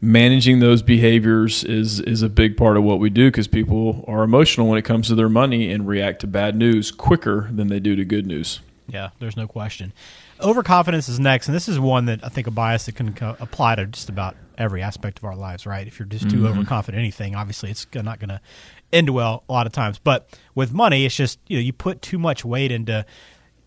managing 0.00 0.60
those 0.60 0.82
behaviors 0.82 1.64
is 1.64 2.00
is 2.00 2.22
a 2.22 2.28
big 2.28 2.56
part 2.56 2.76
of 2.76 2.84
what 2.84 2.98
we 2.98 3.10
do 3.10 3.28
because 3.28 3.48
people 3.48 4.04
are 4.06 4.22
emotional 4.22 4.68
when 4.68 4.78
it 4.78 4.82
comes 4.82 5.08
to 5.08 5.14
their 5.14 5.28
money 5.28 5.70
and 5.70 5.86
react 5.86 6.20
to 6.20 6.26
bad 6.26 6.56
news 6.56 6.90
quicker 6.90 7.48
than 7.52 7.68
they 7.68 7.80
do 7.80 7.96
to 7.96 8.04
good 8.04 8.26
news. 8.26 8.60
Yeah, 8.88 9.10
there's 9.18 9.36
no 9.36 9.48
question. 9.48 9.92
Overconfidence 10.40 11.08
is 11.08 11.18
next, 11.18 11.48
and 11.48 11.56
this 11.56 11.68
is 11.68 11.80
one 11.80 12.06
that 12.06 12.24
I 12.24 12.28
think 12.28 12.46
a 12.46 12.50
bias 12.50 12.86
that 12.86 12.94
can 12.94 13.14
co- 13.14 13.36
apply 13.40 13.76
to 13.76 13.86
just 13.86 14.08
about 14.08 14.36
every 14.58 14.82
aspect 14.82 15.18
of 15.18 15.24
our 15.24 15.34
lives, 15.34 15.66
right? 15.66 15.86
If 15.86 15.98
you're 15.98 16.06
just 16.06 16.30
too 16.30 16.36
mm-hmm. 16.36 16.46
overconfident 16.46 17.00
anything, 17.00 17.34
obviously 17.34 17.70
it's 17.70 17.86
not 17.94 18.20
going 18.20 18.28
to 18.28 18.40
end 18.92 19.10
well 19.10 19.44
a 19.48 19.52
lot 19.52 19.66
of 19.66 19.72
times. 19.72 19.98
But 19.98 20.28
with 20.54 20.72
money, 20.72 21.04
it's 21.04 21.16
just 21.16 21.38
you 21.48 21.56
know 21.56 21.62
you 21.62 21.72
put 21.72 22.02
too 22.02 22.18
much 22.18 22.44
weight 22.44 22.70
into 22.70 23.04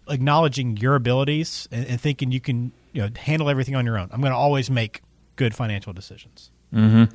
acknowledging 0.08 0.78
your 0.78 0.96
abilities 0.96 1.68
and, 1.72 1.86
and 1.86 2.02
thinking 2.02 2.32
you 2.32 2.40
can 2.40 2.72
you 2.94 3.02
know 3.02 3.10
handle 3.18 3.50
everything 3.50 3.76
on 3.76 3.86
your 3.86 3.98
own. 3.98 4.10
I'm 4.12 4.22
going 4.22 4.32
to 4.32 4.38
always 4.38 4.70
make 4.70 5.02
good 5.40 5.56
financial 5.56 5.94
decisions. 5.94 6.52
Mm-hmm. 6.76 7.06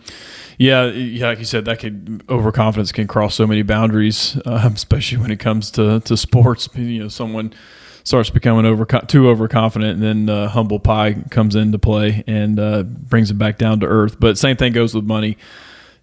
Yeah, 0.56 0.86
yeah, 0.86 1.26
like 1.26 1.38
you 1.38 1.44
said, 1.44 1.66
that 1.66 1.78
could 1.78 2.24
overconfidence 2.28 2.90
can 2.90 3.06
cross 3.06 3.34
so 3.34 3.46
many 3.46 3.62
boundaries, 3.62 4.40
um, 4.46 4.72
especially 4.74 5.18
when 5.18 5.30
it 5.30 5.38
comes 5.38 5.70
to 5.72 6.00
to 6.00 6.16
sports. 6.16 6.68
You 6.74 7.04
know, 7.04 7.08
someone 7.08 7.52
starts 8.02 8.30
becoming 8.30 8.64
over 8.64 8.84
too 8.84 9.28
overconfident, 9.28 10.02
and 10.02 10.02
then 10.02 10.28
uh, 10.34 10.48
humble 10.48 10.80
pie 10.80 11.12
comes 11.30 11.54
into 11.54 11.78
play 11.78 12.24
and 12.26 12.58
uh, 12.58 12.82
brings 12.82 13.30
it 13.30 13.34
back 13.34 13.58
down 13.58 13.78
to 13.80 13.86
earth. 13.86 14.18
But 14.18 14.38
same 14.38 14.56
thing 14.56 14.72
goes 14.72 14.94
with 14.94 15.04
money, 15.04 15.36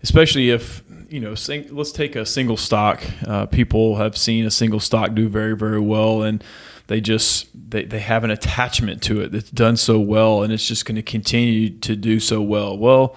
especially 0.03 0.51
if 0.51 0.83
you 1.09 1.19
know. 1.19 1.33
Sing, 1.33 1.67
let's 1.71 1.91
take 1.91 2.15
a 2.15 2.25
single 2.25 2.55
stock. 2.55 3.01
Uh, 3.25 3.47
people 3.47 3.95
have 3.95 4.15
seen 4.15 4.45
a 4.45 4.51
single 4.51 4.79
stock 4.79 5.15
do 5.15 5.27
very 5.27 5.57
very 5.57 5.81
well, 5.81 6.21
and 6.21 6.43
they 6.91 6.99
just 6.99 7.47
they, 7.71 7.85
they 7.85 7.99
have 7.99 8.25
an 8.25 8.31
attachment 8.31 9.01
to 9.03 9.21
it 9.21 9.31
that's 9.31 9.49
done 9.49 9.77
so 9.77 9.97
well, 9.97 10.43
and 10.43 10.51
it's 10.51 10.67
just 10.67 10.85
going 10.85 10.97
to 10.97 11.01
continue 11.01 11.69
to 11.69 11.95
do 11.95 12.19
so 12.19 12.41
well. 12.41 12.77
Well 12.77 13.15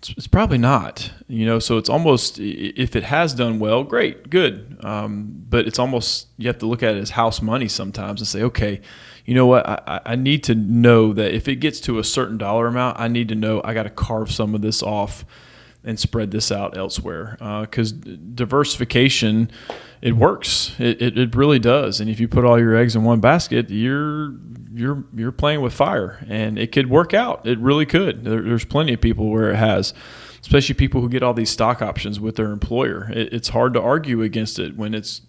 it's, 0.00 0.10
it's, 0.10 0.26
probably 0.26 0.58
not, 0.58 1.10
you 1.26 1.46
know. 1.46 1.58
So 1.58 1.78
it's 1.78 1.88
almost 1.88 2.38
if 2.38 2.94
it 2.94 3.04
has 3.04 3.32
done 3.32 3.58
well, 3.58 3.84
great, 3.84 4.28
good. 4.28 4.76
Um, 4.84 5.44
but 5.48 5.66
it's 5.66 5.78
almost 5.78 6.28
you 6.36 6.46
have 6.48 6.58
to 6.58 6.66
look 6.66 6.82
at 6.82 6.94
it 6.94 7.00
as 7.00 7.08
house 7.08 7.40
money 7.40 7.68
sometimes 7.68 8.20
and 8.20 8.28
say, 8.28 8.42
okay, 8.42 8.82
you 9.24 9.34
know 9.34 9.46
what? 9.46 9.66
I, 9.66 10.00
I 10.04 10.16
need 10.16 10.44
to 10.44 10.54
know 10.54 11.14
that 11.14 11.34
if 11.34 11.48
it 11.48 11.56
gets 11.56 11.80
to 11.80 11.98
a 11.98 12.04
certain 12.04 12.36
dollar 12.36 12.66
amount, 12.66 13.00
I 13.00 13.08
need 13.08 13.28
to 13.28 13.34
know 13.34 13.62
I 13.64 13.72
got 13.72 13.84
to 13.84 13.90
carve 13.90 14.30
some 14.30 14.54
of 14.54 14.60
this 14.60 14.82
off 14.82 15.24
and 15.82 15.98
spread 15.98 16.32
this 16.32 16.52
out 16.52 16.76
elsewhere 16.76 17.38
because 17.62 17.94
uh, 17.94 18.16
diversification 18.34 19.50
it 20.02 20.12
works. 20.12 20.74
It, 20.78 21.00
it, 21.00 21.18
it, 21.18 21.34
really 21.34 21.58
does. 21.58 22.00
And 22.00 22.10
if 22.10 22.20
you 22.20 22.28
put 22.28 22.44
all 22.44 22.58
your 22.58 22.76
eggs 22.76 22.94
in 22.94 23.04
one 23.04 23.20
basket 23.20 23.70
you're 23.70 24.34
you're 24.72 25.04
you're 25.14 25.32
playing 25.32 25.62
with 25.62 25.72
fire. 25.72 26.24
And 26.28 26.58
it 26.58 26.72
could 26.72 26.90
work 26.90 27.14
out. 27.14 27.46
It 27.46 27.58
really 27.58 27.86
could. 27.86 28.24
There, 28.24 28.42
there's 28.42 28.64
plenty 28.64 28.92
of 28.92 29.00
people 29.00 29.30
where 29.30 29.50
it 29.50 29.56
has 29.56 29.94
especially 30.42 30.74
people 30.76 31.00
who 31.00 31.08
get 31.08 31.24
all 31.24 31.34
these 31.34 31.50
stock 31.50 31.82
options 31.82 32.20
with 32.20 32.36
their 32.36 32.52
employer. 32.52 33.10
It, 33.10 33.32
it's 33.32 33.48
hard 33.48 33.74
to 33.74 33.82
argue 33.82 34.22
against 34.22 34.60
it 34.60 34.76
when 34.76 34.94
it's 34.94 35.22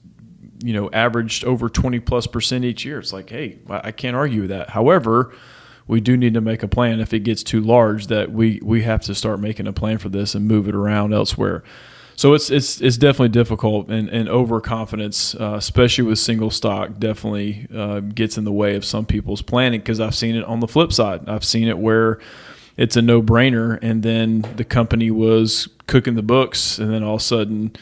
you 0.64 0.74
know 0.74 0.90
averaged 0.92 1.44
over 1.46 1.70
20 1.70 2.00
plus 2.02 2.28
percent 2.28 2.66
each 2.66 2.86
year. 2.86 3.00
It's 3.00 3.14
like 3.14 3.30
hey 3.30 3.60
i 3.70 3.92
can't 3.92 4.16
argue 4.16 4.42
with 4.42 4.50
that. 4.50 4.72
However 4.72 5.34
we 5.88 6.02
do 6.02 6.18
need 6.18 6.34
to 6.34 6.42
make 6.42 6.64
a 6.64 6.68
plan 6.68 7.00
if 7.00 7.14
it 7.14 7.22
gets 7.22 7.44
too 7.44 7.62
large 7.62 8.08
that 8.08 8.32
we 8.32 8.60
we 8.64 8.84
have 8.84 9.02
to 9.04 9.16
start 9.16 9.40
making 9.40 9.68
a 9.68 9.74
plan 9.74 9.98
for 9.98 10.10
this 10.10 10.36
and 10.36 10.48
move 10.48 10.68
it 10.68 10.76
around 10.76 11.14
elsewhere. 11.14 11.64
So 12.18 12.34
it's 12.34 12.50
it's 12.50 12.82
it's 12.82 12.98
definitely 12.98 13.30
difficult 13.30 13.90
and, 13.90 14.10
and 14.10 14.28
overconfidence, 14.28 15.36
uh, 15.36 15.54
especially 15.56 16.06
with 16.06 16.18
single 16.18 16.50
stock, 16.50 16.98
definitely 16.98 17.68
uh, 17.74 18.00
gets 18.00 18.40
in 18.40 18.44
the 18.44 18.52
way 18.52 18.76
of 18.76 18.84
some 18.84 19.06
people's 19.06 19.44
planning 19.44 19.82
because 19.82 20.00
I've 20.00 20.16
seen 20.16 20.36
it 20.36 20.44
on 20.44 20.60
the 20.60 20.68
flip 20.68 20.92
side. 20.92 21.30
I've 21.30 21.46
seen 21.46 21.68
it 21.68 21.78
where 21.78 22.18
it's 22.76 22.96
a 22.96 23.04
no 23.04 23.22
brainer, 23.22 23.78
and 23.84 24.02
then 24.02 24.42
the 24.56 24.64
company 24.64 25.12
was 25.12 25.70
cooking 25.86 26.16
the 26.16 26.24
books, 26.24 26.80
and 26.80 26.92
then 26.92 27.04
all 27.04 27.16
of 27.16 27.22
a 27.22 27.24
sudden 27.24 27.76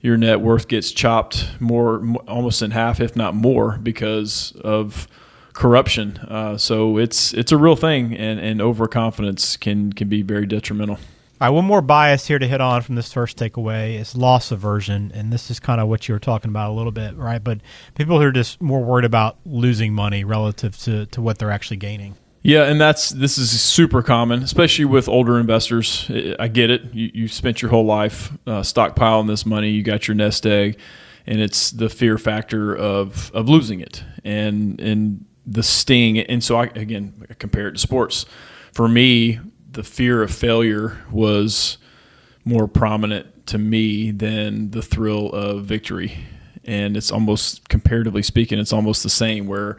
your 0.00 0.16
net 0.16 0.40
worth 0.40 0.66
gets 0.66 0.90
chopped 0.90 1.48
more, 1.60 2.04
almost 2.26 2.62
in 2.62 2.72
half, 2.72 3.00
if 3.00 3.14
not 3.14 3.36
more, 3.36 3.78
because 3.78 4.52
of 4.62 5.06
corruption. 5.52 6.16
Uh, 6.26 6.58
so 6.58 6.98
it's 6.98 7.32
it's 7.34 7.52
a 7.52 7.56
real 7.56 7.76
thing, 7.76 8.16
and, 8.16 8.40
and 8.40 8.60
overconfidence 8.60 9.56
can 9.56 9.92
can 9.92 10.08
be 10.08 10.22
very 10.22 10.44
detrimental. 10.44 10.98
All 11.38 11.48
right, 11.48 11.54
one 11.54 11.66
more 11.66 11.82
bias 11.82 12.26
here 12.26 12.38
to 12.38 12.48
hit 12.48 12.62
on 12.62 12.80
from 12.80 12.94
this 12.94 13.12
first 13.12 13.36
takeaway 13.36 14.00
is 14.00 14.16
loss 14.16 14.50
aversion, 14.50 15.12
and 15.14 15.30
this 15.30 15.50
is 15.50 15.60
kind 15.60 15.82
of 15.82 15.88
what 15.88 16.08
you 16.08 16.14
were 16.14 16.18
talking 16.18 16.48
about 16.48 16.70
a 16.70 16.72
little 16.72 16.92
bit, 16.92 17.14
right? 17.14 17.44
But 17.44 17.60
people 17.94 18.18
who 18.18 18.26
are 18.26 18.32
just 18.32 18.62
more 18.62 18.82
worried 18.82 19.04
about 19.04 19.36
losing 19.44 19.92
money 19.92 20.24
relative 20.24 20.78
to, 20.84 21.04
to 21.04 21.20
what 21.20 21.36
they're 21.36 21.50
actually 21.50 21.76
gaining. 21.76 22.16
Yeah, 22.40 22.62
and 22.62 22.80
that's 22.80 23.10
this 23.10 23.36
is 23.36 23.60
super 23.60 24.00
common, 24.00 24.42
especially 24.44 24.86
with 24.86 25.10
older 25.10 25.38
investors. 25.38 26.10
I 26.38 26.48
get 26.48 26.70
it. 26.70 26.94
You, 26.94 27.10
you 27.12 27.28
spent 27.28 27.60
your 27.60 27.70
whole 27.70 27.84
life 27.84 28.32
uh, 28.46 28.60
stockpiling 28.60 29.26
this 29.26 29.44
money. 29.44 29.68
You 29.68 29.82
got 29.82 30.08
your 30.08 30.14
nest 30.14 30.46
egg, 30.46 30.78
and 31.26 31.38
it's 31.38 31.70
the 31.70 31.90
fear 31.90 32.16
factor 32.16 32.74
of 32.74 33.30
of 33.34 33.50
losing 33.50 33.80
it. 33.80 34.02
And 34.24 34.80
and 34.80 35.26
the 35.44 35.62
sting. 35.62 36.18
And 36.18 36.42
so 36.42 36.56
I 36.56 36.66
again 36.66 37.26
I 37.28 37.34
compare 37.34 37.68
it 37.68 37.72
to 37.72 37.78
sports. 37.78 38.24
For 38.72 38.88
me, 38.88 39.40
the 39.76 39.84
fear 39.84 40.22
of 40.22 40.34
failure 40.34 41.04
was 41.10 41.76
more 42.46 42.66
prominent 42.66 43.46
to 43.46 43.58
me 43.58 44.10
than 44.10 44.70
the 44.70 44.80
thrill 44.80 45.30
of 45.32 45.66
victory. 45.66 46.16
And 46.64 46.96
it's 46.96 47.12
almost 47.12 47.68
comparatively 47.68 48.22
speaking, 48.22 48.58
it's 48.58 48.72
almost 48.72 49.02
the 49.02 49.10
same 49.10 49.46
where 49.46 49.76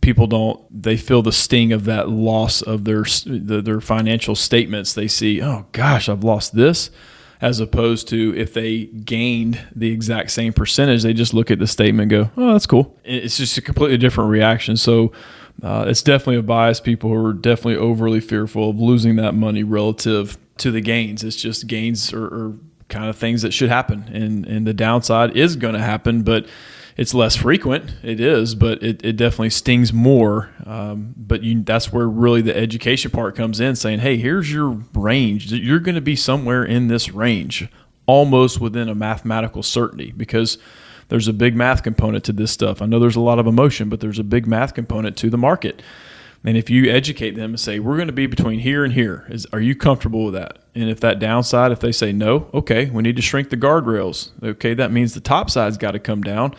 people 0.00 0.28
don't 0.28 0.60
they 0.70 0.96
feel 0.96 1.20
the 1.20 1.32
sting 1.32 1.72
of 1.72 1.86
that 1.86 2.08
loss 2.08 2.62
of 2.62 2.84
their 2.84 3.04
their 3.26 3.80
financial 3.80 4.36
statements. 4.36 4.92
They 4.92 5.08
see, 5.08 5.42
oh 5.42 5.66
gosh, 5.72 6.08
I've 6.08 6.22
lost 6.22 6.54
this 6.54 6.90
as 7.40 7.58
opposed 7.58 8.06
to 8.08 8.32
if 8.36 8.54
they 8.54 8.84
gained 8.84 9.60
the 9.74 9.90
exact 9.90 10.30
same 10.30 10.52
percentage, 10.52 11.02
they 11.02 11.12
just 11.12 11.34
look 11.34 11.50
at 11.50 11.58
the 11.58 11.66
statement 11.66 12.12
and 12.12 12.24
go, 12.24 12.30
oh, 12.36 12.52
that's 12.52 12.66
cool. 12.66 12.96
It's 13.02 13.36
just 13.36 13.58
a 13.58 13.62
completely 13.62 13.98
different 13.98 14.30
reaction. 14.30 14.76
So 14.76 15.12
uh, 15.62 15.84
it's 15.88 16.02
definitely 16.02 16.36
a 16.36 16.42
bias. 16.42 16.80
People 16.80 17.10
who 17.10 17.26
are 17.26 17.32
definitely 17.32 17.76
overly 17.76 18.20
fearful 18.20 18.70
of 18.70 18.80
losing 18.80 19.16
that 19.16 19.34
money 19.34 19.62
relative 19.62 20.36
to 20.58 20.70
the 20.70 20.80
gains. 20.80 21.24
It's 21.24 21.36
just 21.36 21.66
gains 21.66 22.12
are, 22.12 22.26
are 22.26 22.58
kind 22.88 23.08
of 23.08 23.16
things 23.16 23.42
that 23.42 23.52
should 23.52 23.70
happen, 23.70 24.04
and 24.12 24.46
and 24.46 24.66
the 24.66 24.74
downside 24.74 25.36
is 25.36 25.56
going 25.56 25.74
to 25.74 25.80
happen, 25.80 26.22
but 26.22 26.46
it's 26.96 27.14
less 27.14 27.34
frequent. 27.34 27.92
It 28.02 28.20
is, 28.20 28.54
but 28.54 28.82
it, 28.82 29.04
it 29.04 29.16
definitely 29.16 29.50
stings 29.50 29.92
more. 29.92 30.50
Um, 30.64 31.14
but 31.16 31.42
you, 31.42 31.62
that's 31.62 31.92
where 31.92 32.08
really 32.08 32.40
the 32.40 32.56
education 32.56 33.10
part 33.10 33.34
comes 33.34 33.60
in, 33.60 33.74
saying, 33.76 34.00
"Hey, 34.00 34.16
here's 34.16 34.52
your 34.52 34.80
range. 34.94 35.52
You're 35.52 35.80
going 35.80 35.96
to 35.96 36.00
be 36.00 36.16
somewhere 36.16 36.64
in 36.64 36.88
this 36.88 37.10
range, 37.10 37.68
almost 38.06 38.60
within 38.60 38.88
a 38.88 38.94
mathematical 38.94 39.62
certainty, 39.62 40.12
because." 40.16 40.58
There's 41.08 41.28
a 41.28 41.32
big 41.32 41.54
math 41.54 41.82
component 41.82 42.24
to 42.24 42.32
this 42.32 42.50
stuff. 42.50 42.80
I 42.82 42.86
know 42.86 42.98
there's 42.98 43.16
a 43.16 43.20
lot 43.20 43.38
of 43.38 43.46
emotion, 43.46 43.88
but 43.88 44.00
there's 44.00 44.18
a 44.18 44.24
big 44.24 44.46
math 44.46 44.74
component 44.74 45.16
to 45.18 45.30
the 45.30 45.38
market. 45.38 45.82
And 46.46 46.58
if 46.58 46.68
you 46.68 46.90
educate 46.90 47.32
them 47.32 47.52
and 47.52 47.60
say, 47.60 47.78
we're 47.78 47.96
going 47.96 48.08
to 48.08 48.12
be 48.12 48.26
between 48.26 48.60
here 48.60 48.84
and 48.84 48.92
here, 48.92 49.26
is, 49.30 49.46
are 49.52 49.60
you 49.60 49.74
comfortable 49.74 50.26
with 50.26 50.34
that? 50.34 50.58
And 50.74 50.90
if 50.90 51.00
that 51.00 51.18
downside, 51.18 51.72
if 51.72 51.80
they 51.80 51.92
say 51.92 52.12
no, 52.12 52.50
okay, 52.52 52.90
we 52.90 53.02
need 53.02 53.16
to 53.16 53.22
shrink 53.22 53.48
the 53.48 53.56
guardrails. 53.56 54.30
Okay, 54.42 54.74
that 54.74 54.92
means 54.92 55.14
the 55.14 55.20
top 55.20 55.48
side's 55.48 55.78
got 55.78 55.92
to 55.92 55.98
come 55.98 56.20
down. 56.20 56.54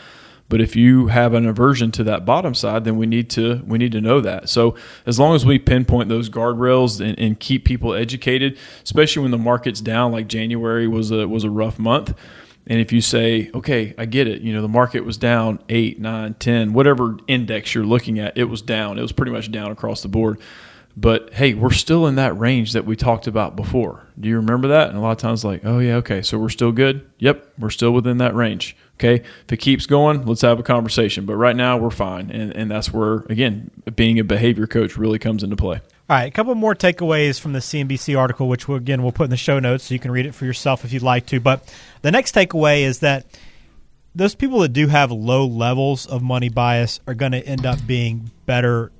But 0.47 0.61
if 0.61 0.75
you 0.75 1.07
have 1.07 1.33
an 1.33 1.47
aversion 1.47 1.91
to 1.91 2.03
that 2.03 2.25
bottom 2.25 2.53
side, 2.53 2.83
then 2.83 2.97
we 2.97 3.07
need 3.07 3.31
to 3.31 3.63
we 3.65 3.79
need 3.79 3.91
to 3.93 4.01
know 4.01 4.21
that. 4.21 4.47
So 4.47 4.75
as 5.05 5.19
long 5.19 5.35
as 5.35 5.43
we 5.43 5.57
pinpoint 5.57 6.07
those 6.07 6.29
guardrails 6.29 7.03
and, 7.03 7.17
and 7.17 7.39
keep 7.39 7.65
people 7.65 7.95
educated, 7.95 8.57
especially 8.83 9.23
when 9.23 9.31
the 9.31 9.39
market's 9.39 9.81
down, 9.81 10.11
like 10.11 10.27
January 10.27 10.87
was 10.87 11.09
a 11.09 11.27
was 11.27 11.43
a 11.43 11.49
rough 11.49 11.79
month. 11.79 12.13
And 12.67 12.79
if 12.79 12.91
you 12.91 13.01
say, 13.01 13.51
okay, 13.53 13.93
I 13.98 14.05
get 14.05 14.27
it, 14.27 14.41
you 14.41 14.53
know, 14.53 14.62
the 14.62 14.67
market 14.67 15.05
was 15.05 15.17
down 15.17 15.60
eight, 15.69 16.00
nine, 16.00 16.34
10, 16.36 16.74
whatever 16.74 17.17
index 17.27 17.75
you're 17.75 17.86
looking 17.86 18.19
at, 18.19 18.38
it 18.38 18.45
was 18.45 18.62
down. 18.62 18.98
It 18.98 19.03
was 19.03 19.12
pretty 19.12 19.31
much 19.31 19.51
down 19.51 19.72
across 19.72 20.01
the 20.01 20.07
board. 20.07 20.39
But 20.98 21.34
hey, 21.34 21.53
we're 21.53 21.74
still 21.74 22.07
in 22.07 22.15
that 22.15 22.38
range 22.39 22.72
that 22.74 22.86
we 22.86 22.95
talked 22.95 23.27
about 23.27 23.55
before. 23.55 24.07
Do 24.17 24.29
you 24.29 24.38
remember 24.38 24.69
that? 24.69 24.89
And 24.89 24.98
a 24.98 25.01
lot 25.01 25.12
of 25.12 25.17
times, 25.17 25.43
like, 25.43 25.65
oh, 25.65 25.79
yeah, 25.79 25.95
okay, 25.95 26.22
so 26.22 26.39
we're 26.39 26.50
still 26.50 26.72
good. 26.72 27.10
Yep, 27.19 27.53
we're 27.60 27.69
still 27.69 27.91
within 27.91 28.17
that 28.19 28.34
range. 28.34 28.77
Okay, 28.93 29.15
if 29.15 29.51
it 29.51 29.57
keeps 29.57 29.86
going, 29.86 30.25
let's 30.25 30.41
have 30.41 30.57
a 30.57 30.63
conversation. 30.63 31.25
But 31.25 31.36
right 31.36 31.55
now, 31.55 31.77
we're 31.77 31.89
fine. 31.89 32.31
And, 32.31 32.55
and 32.55 32.72
that's 32.72 32.93
where, 32.93 33.25
again, 33.29 33.72
being 33.98 34.19
a 34.19 34.24
behavior 34.24 34.67
coach 34.67 34.95
really 34.95 35.19
comes 35.19 35.43
into 35.43 35.57
play. 35.57 35.81
All 36.07 36.15
right, 36.15 36.27
a 36.27 36.31
couple 36.31 36.53
more 36.53 36.75
takeaways 36.75 37.39
from 37.39 37.53
the 37.53 37.59
CNBC 37.59 38.15
article, 38.15 38.47
which 38.47 38.67
we'll, 38.67 38.77
again 38.77 39.01
we'll 39.01 39.12
put 39.12 39.24
in 39.24 39.31
the 39.31 39.38
show 39.38 39.57
notes 39.57 39.85
so 39.85 39.93
you 39.95 40.00
can 40.00 40.12
read 40.12 40.27
it 40.27 40.35
for 40.35 40.45
yourself 40.45 40.85
if 40.85 40.93
you'd 40.93 41.01
like 41.01 41.25
to. 41.27 41.39
But 41.39 41.67
the 42.03 42.12
next 42.12 42.35
takeaway 42.35 42.81
is 42.81 43.00
that 43.00 43.25
those 44.13 44.35
people 44.35 44.59
that 44.59 44.69
do 44.69 44.88
have 44.88 45.12
low 45.12 45.47
levels 45.47 46.05
of 46.05 46.21
money 46.21 46.50
bias 46.50 47.00
are 47.07 47.15
going 47.15 47.31
to 47.31 47.43
end 47.43 47.65
up 47.65 47.79
being 47.88 48.29
better 48.45 48.91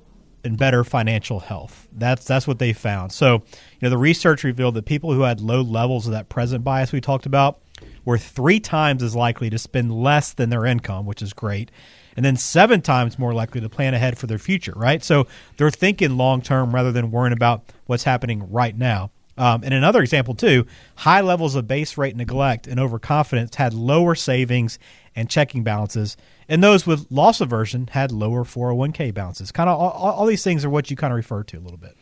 and 0.42 0.58
better 0.58 0.82
financial 0.82 1.38
health. 1.38 1.86
That's 1.92 2.24
that's 2.24 2.48
what 2.48 2.58
they 2.58 2.72
found. 2.72 3.12
So, 3.12 3.34
you 3.34 3.78
know, 3.82 3.90
the 3.90 3.98
research 3.98 4.42
revealed 4.42 4.74
that 4.74 4.84
people 4.84 5.12
who 5.12 5.20
had 5.20 5.40
low 5.40 5.62
levels 5.62 6.06
of 6.06 6.12
that 6.12 6.28
present 6.28 6.64
bias 6.64 6.90
we 6.90 7.00
talked 7.00 7.26
about 7.26 7.60
were 8.04 8.18
three 8.18 8.58
times 8.58 9.04
as 9.04 9.14
likely 9.14 9.48
to 9.50 9.58
spend 9.58 9.92
less 9.92 10.32
than 10.32 10.50
their 10.50 10.66
income, 10.66 11.06
which 11.06 11.22
is 11.22 11.32
great, 11.32 11.70
and 12.16 12.24
then 12.24 12.36
seven 12.36 12.80
times 12.80 13.18
more 13.18 13.34
likely 13.34 13.60
to 13.60 13.68
plan 13.68 13.94
ahead 13.94 14.18
for 14.18 14.26
their 14.26 14.38
future. 14.38 14.72
Right. 14.74 15.02
So 15.04 15.26
they're 15.56 15.70
thinking 15.70 16.16
long 16.16 16.42
term 16.42 16.74
rather 16.74 16.92
than 16.92 17.10
worrying 17.10 17.32
about 17.32 17.64
what's 17.86 18.04
happening 18.04 18.50
right 18.50 18.76
now. 18.76 19.10
Um, 19.38 19.62
and 19.64 19.74
another 19.74 20.00
example, 20.00 20.34
too, 20.34 20.66
high 20.96 21.20
levels 21.20 21.54
of 21.54 21.68
base 21.68 21.98
rate 21.98 22.16
neglect 22.16 22.66
and 22.66 22.80
overconfidence 22.80 23.56
had 23.56 23.74
lower 23.74 24.14
savings 24.14 24.78
and 25.14 25.28
checking 25.28 25.62
balances, 25.62 26.16
and 26.48 26.62
those 26.62 26.86
with 26.86 27.06
loss 27.10 27.40
aversion 27.40 27.88
had 27.88 28.12
lower 28.12 28.44
401k 28.44 29.12
balances. 29.12 29.50
Kind 29.50 29.68
of 29.68 29.78
all, 29.78 29.90
all 29.90 30.26
these 30.26 30.44
things 30.44 30.64
are 30.64 30.70
what 30.70 30.90
you 30.90 30.96
kind 30.96 31.12
of 31.12 31.16
refer 31.16 31.42
to 31.44 31.58
a 31.58 31.60
little 31.60 31.78
bit. 31.78 31.96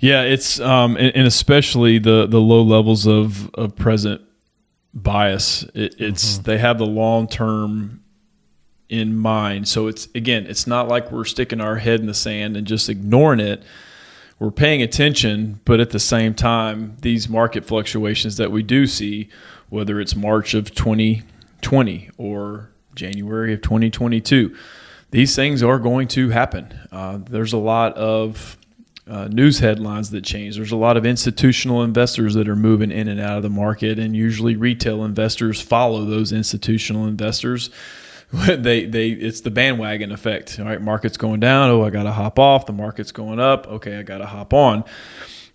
Yeah, 0.00 0.22
it's 0.22 0.60
um, 0.60 0.96
and, 0.96 1.14
and, 1.14 1.26
especially 1.26 1.98
the 1.98 2.26
the 2.26 2.40
low 2.40 2.62
levels 2.62 3.06
of, 3.06 3.50
of 3.54 3.76
present 3.76 4.22
bias. 4.94 5.64
It, 5.74 5.94
it's 5.98 6.34
mm-hmm. 6.34 6.42
they 6.44 6.58
have 6.58 6.78
the 6.78 6.86
long 6.86 7.28
term 7.28 8.02
in 8.88 9.16
mind. 9.16 9.68
So 9.68 9.86
it's 9.86 10.08
again, 10.14 10.46
it's 10.46 10.66
not 10.66 10.88
like 10.88 11.10
we're 11.12 11.24
sticking 11.24 11.60
our 11.60 11.76
head 11.76 12.00
in 12.00 12.06
the 12.06 12.14
sand 12.14 12.56
and 12.56 12.66
just 12.66 12.88
ignoring 12.88 13.40
it 13.40 13.62
we're 14.38 14.50
paying 14.52 14.82
attention, 14.82 15.60
but 15.64 15.80
at 15.80 15.90
the 15.90 15.98
same 15.98 16.34
time, 16.34 16.96
these 17.00 17.28
market 17.28 17.64
fluctuations 17.64 18.36
that 18.36 18.52
we 18.52 18.62
do 18.62 18.86
see, 18.86 19.30
whether 19.68 20.00
it's 20.00 20.14
March 20.14 20.54
of 20.54 20.72
2020 20.74 22.10
or 22.18 22.70
January 22.94 23.52
of 23.52 23.62
2022, 23.62 24.56
these 25.10 25.34
things 25.34 25.62
are 25.62 25.78
going 25.78 26.06
to 26.08 26.30
happen. 26.30 26.78
Uh, 26.92 27.18
there's 27.28 27.52
a 27.52 27.58
lot 27.58 27.94
of 27.94 28.56
uh, 29.08 29.26
news 29.26 29.58
headlines 29.58 30.10
that 30.10 30.22
change. 30.22 30.54
There's 30.54 30.70
a 30.70 30.76
lot 30.76 30.96
of 30.96 31.04
institutional 31.04 31.82
investors 31.82 32.34
that 32.34 32.48
are 32.48 32.56
moving 32.56 32.92
in 32.92 33.08
and 33.08 33.18
out 33.18 33.38
of 33.38 33.42
the 33.42 33.50
market, 33.50 33.98
and 33.98 34.14
usually 34.14 34.54
retail 34.54 35.02
investors 35.04 35.60
follow 35.60 36.04
those 36.04 36.30
institutional 36.30 37.06
investors 37.06 37.70
they 38.46 38.84
they 38.84 39.08
it's 39.10 39.40
the 39.40 39.50
bandwagon 39.50 40.12
effect. 40.12 40.58
All 40.58 40.66
right, 40.66 40.80
market's 40.80 41.16
going 41.16 41.40
down. 41.40 41.70
Oh, 41.70 41.82
I 41.82 41.90
got 41.90 42.02
to 42.02 42.12
hop 42.12 42.38
off. 42.38 42.66
The 42.66 42.74
market's 42.74 43.12
going 43.12 43.40
up. 43.40 43.66
Okay, 43.66 43.96
I 43.96 44.02
got 44.02 44.18
to 44.18 44.26
hop 44.26 44.52
on. 44.52 44.84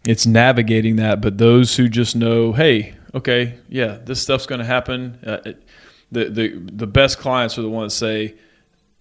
It's 0.07 0.25
navigating 0.25 0.95
that. 0.95 1.21
But 1.21 1.37
those 1.37 1.75
who 1.75 1.87
just 1.87 2.15
know, 2.15 2.51
hey, 2.51 2.95
okay, 3.13 3.59
yeah, 3.69 3.99
this 4.03 4.21
stuff's 4.21 4.47
going 4.47 4.59
to 4.59 4.65
happen. 4.65 5.19
Uh, 5.25 5.37
it, 5.45 5.63
the 6.11 6.29
the 6.29 6.47
the 6.71 6.87
best 6.87 7.19
clients 7.19 7.59
are 7.59 7.61
the 7.61 7.69
ones 7.69 7.93
that 7.93 8.05
say, 8.05 8.35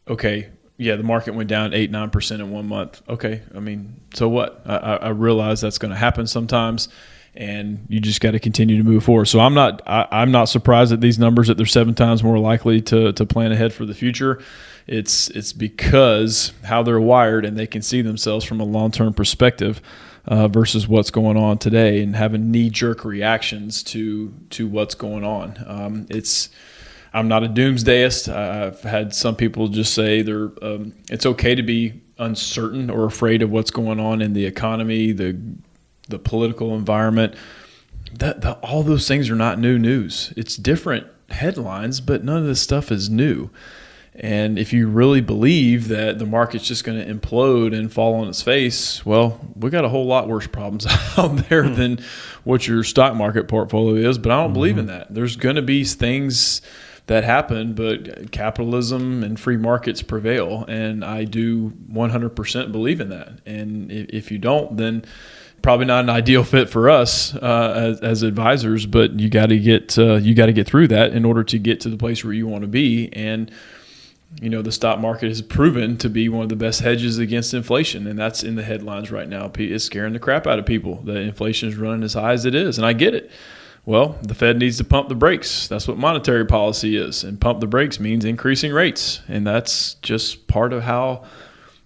okay, 0.07 0.51
yeah, 0.77 0.97
the 0.97 1.03
market 1.03 1.35
went 1.35 1.49
down 1.49 1.73
eight 1.73 1.91
nine 1.91 2.11
percent 2.11 2.43
in 2.43 2.51
one 2.51 2.69
month. 2.69 3.01
Okay, 3.09 3.41
I 3.55 3.61
mean, 3.61 4.01
so 4.13 4.29
what? 4.29 4.61
I, 4.67 4.97
I 4.97 5.09
realize 5.09 5.63
that's 5.63 5.79
going 5.79 5.93
to 5.93 5.99
happen 5.99 6.27
sometimes 6.27 6.91
and 7.35 7.87
you 7.89 8.01
just 8.01 8.21
got 8.21 8.33
to 8.33 8.39
continue 8.39 8.77
to 8.77 8.85
move 8.85 9.05
forward. 9.05 9.27
So 9.27 9.41
I'm 9.41 9.55
not 9.55 9.83
I, 9.87 10.23
am 10.23 10.31
not 10.33 10.47
surprised 10.47 10.93
at 10.93 11.01
these 11.01 11.19
numbers 11.19 11.49
that 11.49 11.57
they're 11.57 11.67
seven 11.67 11.95
times 11.95 12.23
more 12.23 12.39
likely 12.39 12.81
to 12.83 13.13
to 13.13 13.27
plan 13.27 13.53
ahead 13.53 13.73
for 13.73 13.87
the 13.87 13.95
future. 13.95 14.43
It's 14.87 15.29
it's 15.31 15.53
because 15.53 16.53
how 16.65 16.83
they're 16.83 17.01
wired 17.01 17.45
and 17.45 17.57
they 17.57 17.67
can 17.67 17.83
see 17.83 18.03
themselves 18.03 18.45
from 18.45 18.61
a 18.61 18.65
long 18.65 18.91
term 18.91 19.15
perspective. 19.15 19.81
Uh, 20.25 20.47
versus 20.47 20.87
what's 20.87 21.11
going 21.11 21.37
on 21.37 21.59
today 21.59 22.01
and 22.01 22.15
having 22.15 22.53
knee 22.53 22.71
jerk 22.71 23.05
reactions 23.05 23.83
to 23.83 24.33
to 24.51 24.69
what's 24.69 24.95
going 24.95 25.25
on. 25.25 25.57
Um, 25.67 26.07
it's 26.11 26.49
I'm 27.13 27.27
not 27.27 27.43
a 27.43 27.49
doomsdayist. 27.49 28.33
I've 28.33 28.81
had 28.83 29.17
some 29.17 29.35
people 29.35 29.67
just 29.67 29.93
say 29.95 30.23
they're 30.23 30.53
um, 30.63 30.95
it's 31.11 31.27
okay 31.27 31.57
to 31.57 31.63
be 31.65 32.01
uncertain 32.19 32.89
or 32.89 33.05
afraid 33.05 33.43
of 33.43 33.51
what's 33.51 33.73
going 33.73 33.99
on 33.99 34.23
in 34.23 34.33
the 34.33 34.47
economy, 34.47 35.11
the 35.11 35.37
the 36.09 36.19
political 36.19 36.75
environment. 36.75 37.35
That, 38.19 38.43
that 38.43 38.59
all 38.63 38.83
those 38.83 39.09
things 39.09 39.31
are 39.31 39.37
not 39.37 39.59
new 39.59 39.79
news. 39.79 40.35
It's 40.37 40.57
different 40.57 41.07
headlines, 41.31 42.01
but 42.01 42.25
none 42.25 42.39
of 42.39 42.45
this 42.45 42.61
stuff 42.61 42.93
is 42.93 43.09
new. 43.09 43.51
And 44.15 44.59
if 44.59 44.75
you 44.75 44.89
really 44.89 45.23
believe 45.23 45.89
that 45.89 46.19
the 46.19 46.27
market's 46.27 46.67
just 46.67 46.85
going 46.85 46.99
to 46.99 47.15
implode 47.15 47.75
and 47.75 47.91
fall 47.91 48.15
on 48.17 48.29
its 48.29 48.43
face, 48.43 49.07
well, 49.07 49.41
we 49.57 49.71
got 49.71 49.87
a 49.87 49.89
whole 49.89 50.05
lot 50.05 50.29
worse 50.29 50.47
problems 50.47 50.87
out 51.17 51.49
there 51.49 51.65
hmm. 51.65 51.75
than 51.75 51.99
what 52.45 52.67
your 52.69 52.85
stock 52.85 53.15
market 53.15 53.49
portfolio 53.49 54.09
is. 54.09 54.19
But 54.19 54.33
I 54.33 54.37
don't 54.37 54.47
mm-hmm. 54.47 54.55
believe 54.55 54.79
in 54.79 54.87
mm-hmm. 54.87 54.99
that. 54.99 55.15
There's 55.15 55.37
going 55.37 55.57
to 55.57 55.63
be 55.63 55.85
things 55.85 56.61
that 57.07 57.25
happen, 57.25 57.73
but 57.73 58.31
capitalism 58.31 59.25
and 59.25 59.41
free 59.41 59.57
markets 59.57 60.03
prevail. 60.03 60.65
And 60.69 61.05
I 61.05 61.25
do 61.25 61.71
100% 61.91 62.71
believe 62.71 63.01
in 63.01 63.09
that. 63.09 63.41
And 63.47 63.91
if 63.91 64.31
you 64.31 64.39
don't, 64.39 64.77
then 64.77 65.05
probably 65.63 65.87
not 65.87 66.05
an 66.05 66.11
ideal 66.11 66.45
fit 66.45 66.69
for 66.69 66.91
us 66.91 67.35
uh, 67.37 67.93
as, 67.93 68.01
as, 68.01 68.23
advisors, 68.23 68.85
but 68.85 69.19
you 69.19 69.31
got 69.31 69.47
to 69.47 69.59
get 69.59 69.97
uh, 69.99 70.15
you 70.15 70.35
got 70.35 70.47
to 70.47 70.53
get 70.53 70.67
through 70.67 70.89
that 70.89 71.13
in 71.13 71.25
order 71.25 71.45
to 71.45 71.59
get 71.59 71.81
to 71.81 71.89
the 71.89 71.97
place 71.97 72.25
where 72.25 72.33
you 72.33 72.47
want 72.47 72.63
to 72.63 72.69
be. 72.69 73.13
And 73.13 73.51
you 74.41 74.49
know, 74.49 74.63
the 74.63 74.73
stock 74.73 74.99
market 74.99 75.29
has 75.29 75.43
proven 75.43 75.99
to 75.99 76.09
be 76.09 76.29
one 76.29 76.43
of 76.43 76.49
the 76.49 76.57
best 76.57 76.81
hedges 76.81 77.19
against 77.19 77.53
inflation, 77.53 78.07
and 78.07 78.19
that's 78.19 78.43
in 78.43 78.55
the 78.55 78.63
headlines 78.63 79.11
right 79.11 79.29
now. 79.29 79.51
It's 79.57 79.85
scaring 79.85 80.15
the 80.15 80.19
crap 80.19 80.47
out 80.47 80.59
of 80.59 80.67
people 80.67 80.97
that 81.03 81.17
inflation 81.17 81.69
is 81.69 81.77
running 81.77 82.03
as 82.03 82.15
high 82.15 82.33
as 82.33 82.47
it 82.47 82.55
is, 82.55 82.79
and 82.79 82.87
I 82.87 82.93
get 82.93 83.15
it. 83.15 83.31
Well, 83.85 84.17
the 84.23 84.35
Fed 84.35 84.59
needs 84.59 84.79
to 84.79 84.85
pump 84.85 85.09
the 85.09 85.17
brakes. 85.17 85.67
That's 85.67 85.89
what 85.89 85.99
monetary 85.99 86.47
policy 86.47 86.97
is, 86.97 87.25
and 87.25 87.41
pump 87.41 87.61
the 87.61 87.67
brakes 87.67 88.01
means 88.01 88.25
increasing 88.25 88.73
rates, 88.73 89.21
and 89.29 89.47
that's 89.47 89.95
just 89.95 90.47
part 90.47 90.73
of 90.73 90.83
how 90.83 91.25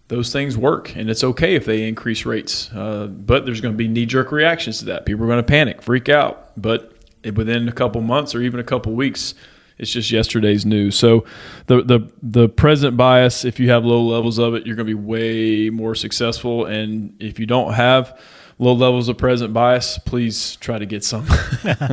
those 0.08 0.32
things 0.32 0.56
work 0.56 0.94
and 0.94 1.10
it's 1.10 1.24
okay 1.24 1.54
if 1.54 1.64
they 1.64 1.86
increase 1.86 2.24
rates. 2.24 2.70
Uh, 2.72 3.06
but 3.06 3.44
there's 3.44 3.60
going 3.60 3.74
to 3.74 3.78
be 3.78 3.88
knee-jerk 3.88 4.30
reactions 4.30 4.78
to 4.78 4.84
that. 4.86 5.04
People 5.04 5.24
are 5.24 5.28
going 5.28 5.38
to 5.38 5.42
panic 5.42 5.82
freak 5.82 6.08
out. 6.08 6.52
But 6.60 6.92
within 7.34 7.68
a 7.68 7.72
couple 7.72 8.00
months 8.00 8.34
or 8.34 8.40
even 8.40 8.60
a 8.60 8.64
couple 8.64 8.92
weeks 8.94 9.34
it's 9.78 9.90
just 9.90 10.10
yesterday's 10.10 10.64
news. 10.64 10.96
So 10.96 11.24
the, 11.66 11.82
the 11.82 12.10
the 12.22 12.48
present 12.48 12.96
bias 12.96 13.44
if 13.44 13.60
you 13.60 13.68
have 13.70 13.84
low 13.84 14.02
levels 14.02 14.38
of 14.38 14.54
it 14.54 14.64
you're 14.66 14.76
going 14.76 14.86
to 14.86 14.94
be 14.96 15.02
way 15.02 15.70
more 15.70 15.94
successful. 15.94 16.64
And 16.64 17.14
if 17.20 17.38
you 17.38 17.46
don't 17.46 17.74
have 17.74 18.18
low 18.58 18.72
levels 18.72 19.08
of 19.08 19.18
present 19.18 19.52
bias, 19.52 19.98
please 19.98 20.56
try 20.56 20.78
to 20.78 20.86
get 20.86 21.04
some. 21.04 21.26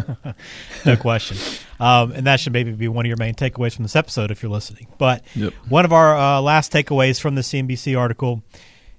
no 0.85 0.95
question. 0.97 1.37
Um, 1.79 2.11
and 2.13 2.27
that 2.27 2.39
should 2.39 2.53
maybe 2.53 2.71
be 2.71 2.87
one 2.87 3.05
of 3.05 3.07
your 3.07 3.17
main 3.17 3.33
takeaways 3.33 3.75
from 3.75 3.83
this 3.83 3.95
episode 3.95 4.31
if 4.31 4.41
you're 4.41 4.51
listening. 4.51 4.87
But 4.97 5.23
yep. 5.35 5.53
one 5.67 5.85
of 5.85 5.91
our 5.91 6.17
uh, 6.17 6.41
last 6.41 6.71
takeaways 6.71 7.19
from 7.19 7.35
the 7.35 7.41
CNBC 7.41 7.97
article 7.99 8.43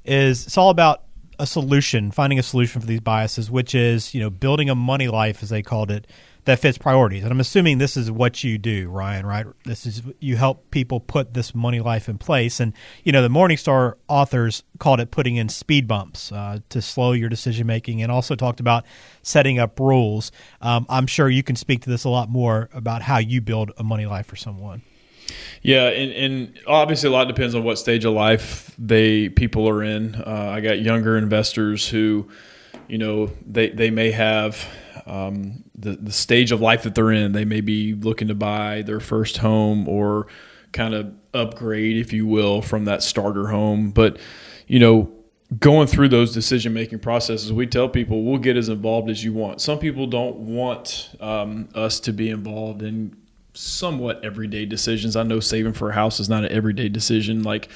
is 0.05 0.46
it's 0.46 0.59
all 0.59 0.70
about 0.70 1.03
a 1.38 1.46
solution, 1.46 2.11
finding 2.11 2.38
a 2.38 2.42
solution 2.42 2.81
for 2.81 2.87
these 2.87 3.00
biases, 3.00 3.50
which 3.50 3.74
is 3.74 4.14
you 4.14 4.20
know 4.20 4.31
building 4.31 4.70
a 4.70 4.74
money 4.74 5.09
life, 5.09 5.42
as 5.42 5.48
they 5.48 5.62
called 5.62 5.90
it, 5.90 6.07
that 6.44 6.59
fits 6.59 6.76
priorities. 6.76 7.22
And 7.22 7.33
I'm 7.33 7.40
assuming 7.40 7.78
this 7.78 7.96
is 7.96 8.11
what 8.11 8.44
you 8.44 8.59
do, 8.59 8.88
Ryan, 8.88 9.26
right? 9.26 9.46
This 9.64 9.87
is 9.87 10.02
you 10.20 10.37
help 10.37 10.70
people 10.70 11.00
put 11.00 11.35
this 11.35 11.54
money 11.54 11.80
life 11.80 12.09
in 12.09 12.18
place. 12.18 12.61
And, 12.61 12.74
you 13.02 13.12
know, 13.12 13.22
the 13.22 13.28
Morningstar 13.28 13.94
authors 14.09 14.62
called 14.78 15.00
it 15.00 15.11
putting 15.11 15.37
in 15.37 15.48
speed 15.48 15.88
bumps 15.88 16.33
uh, 16.33 16.61
to 16.68 16.83
slow 16.83 17.12
your 17.12 17.28
decision 17.28 17.66
making 17.66 18.02
and 18.02 18.12
also 18.12 18.35
talked 18.35 18.61
about 18.61 18.85
setting 19.22 19.59
up 19.59 19.80
rules. 19.80 20.33
Um, 20.61 20.87
I'm 20.88 21.07
sure 21.07 21.28
you 21.28 21.42
can 21.42 21.57
speak 21.57 21.83
to 21.83 21.90
this 21.90 22.04
a 22.04 22.11
lot 22.11 22.28
more 22.28 22.68
about 22.72 23.02
how 23.02 23.18
you 23.18 23.40
build 23.40 23.72
a 23.78 23.85
money 23.85 24.07
life 24.07 24.26
for 24.26 24.37
someone. 24.37 24.83
Yeah, 25.62 25.88
and, 25.88 26.12
and, 26.12 26.61
obviously 26.66 27.09
a 27.09 27.12
lot 27.12 27.28
depends 27.28 27.54
on 27.54 27.64
what 27.64 27.78
stage 27.78 28.04
of 28.04 28.12
life 28.12 28.74
they 28.78 29.30
people 29.30 29.66
are 29.66 29.83
in. 29.83 30.14
Uh, 30.14 30.50
I 30.52 30.61
got 30.61 30.80
younger 30.80 31.16
investors 31.16 31.88
who, 31.88 32.28
you 32.88 32.98
know, 32.98 33.30
they 33.46 33.70
they 33.70 33.90
may 33.90 34.11
have 34.11 34.68
um, 35.07 35.64
the 35.75 35.97
the 35.97 36.12
stage 36.12 36.53
of 36.53 36.61
life 36.61 36.83
that 36.85 36.95
they're 36.95 37.12
in. 37.12 37.33
They 37.33 37.45
may 37.45 37.61
be 37.61 37.95
looking 37.95 38.29
to 38.29 38.35
buy 38.35 38.83
their 38.83 39.01
first 39.01 39.38
home 39.38 39.88
or 39.88 40.27
kind 40.73 40.95
of 40.95 41.12
upgrade, 41.33 41.97
if 41.97 42.12
you 42.12 42.27
will, 42.27 42.62
from 42.62 42.85
that 42.87 43.03
starter 43.03 43.49
home. 43.49 43.90
But 43.90 44.19
you 44.67 44.79
know, 44.79 45.12
going 45.59 45.87
through 45.87 46.09
those 46.09 46.33
decision 46.33 46.73
making 46.73 47.01
processes, 47.01 47.53
we 47.53 47.67
tell 47.67 47.88
people 47.88 48.25
we'll 48.25 48.38
get 48.38 48.57
as 48.57 48.69
involved 48.69 49.11
as 49.11 49.23
you 49.23 49.33
want. 49.33 49.61
Some 49.61 49.79
people 49.79 50.07
don't 50.07 50.37
want 50.37 51.11
um, 51.21 51.69
us 51.75 52.01
to 52.01 52.12
be 52.12 52.31
involved 52.31 52.83
in 52.83 53.17
somewhat 53.55 54.25
everyday 54.25 54.67
decisions. 54.67 55.17
I 55.17 55.23
know 55.23 55.40
saving 55.40 55.75
for 55.75 55.90
a 55.90 55.95
house 55.95 56.19
is 56.21 56.29
not 56.29 56.45
an 56.45 56.53
everyday 56.53 56.88
decision. 56.88 57.43
Like 57.43 57.69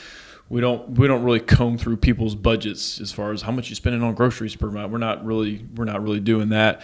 we 0.49 0.61
don't 0.61 0.91
we 0.91 1.07
don't 1.07 1.23
really 1.23 1.41
comb 1.41 1.79
through 1.79 1.99
people's 1.99 2.35
budgets 2.35 3.01
as 3.01 3.13
far 3.13 3.33
as 3.33 3.43
how 3.43 3.53
much 3.53 3.69
you're 3.69 3.77
spending 3.77 4.03
on 4.03 4.15
groceries 4.15 4.57
per 4.57 4.71
month. 4.71 4.91
We're 4.91 4.99
not 4.99 5.25
really 5.25 5.65
we're 5.75 5.85
not 5.85 6.03
really 6.03 6.21
doing 6.21 6.51
that. 6.51 6.83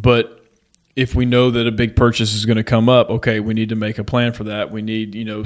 But 0.00 0.46
if 0.94 1.14
we 1.14 1.26
know 1.26 1.50
that 1.50 1.66
a 1.66 1.72
big 1.72 1.96
purchase 1.96 2.34
is 2.34 2.46
going 2.46 2.56
to 2.56 2.64
come 2.64 2.88
up, 2.88 3.10
okay, 3.10 3.40
we 3.40 3.52
need 3.52 3.68
to 3.70 3.76
make 3.76 3.98
a 3.98 4.04
plan 4.04 4.32
for 4.32 4.44
that. 4.44 4.70
We 4.70 4.80
need, 4.80 5.14
you 5.14 5.24
know, 5.24 5.44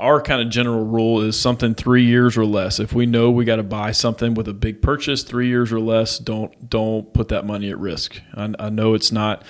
our 0.00 0.22
kind 0.22 0.40
of 0.40 0.48
general 0.48 0.84
rule 0.84 1.20
is 1.20 1.38
something 1.38 1.74
three 1.74 2.04
years 2.04 2.36
or 2.36 2.46
less. 2.46 2.80
If 2.80 2.94
we 2.94 3.04
know 3.04 3.30
we 3.30 3.44
got 3.44 3.56
to 3.56 3.62
buy 3.62 3.92
something 3.92 4.32
with 4.34 4.48
a 4.48 4.54
big 4.54 4.80
purchase, 4.80 5.22
three 5.22 5.48
years 5.48 5.70
or 5.70 5.80
less, 5.80 6.18
don't 6.18 6.68
don't 6.70 7.12
put 7.12 7.28
that 7.28 7.46
money 7.46 7.70
at 7.70 7.78
risk. 7.78 8.20
I, 8.34 8.52
I 8.58 8.70
know 8.70 8.94
it's 8.94 9.12
not 9.12 9.44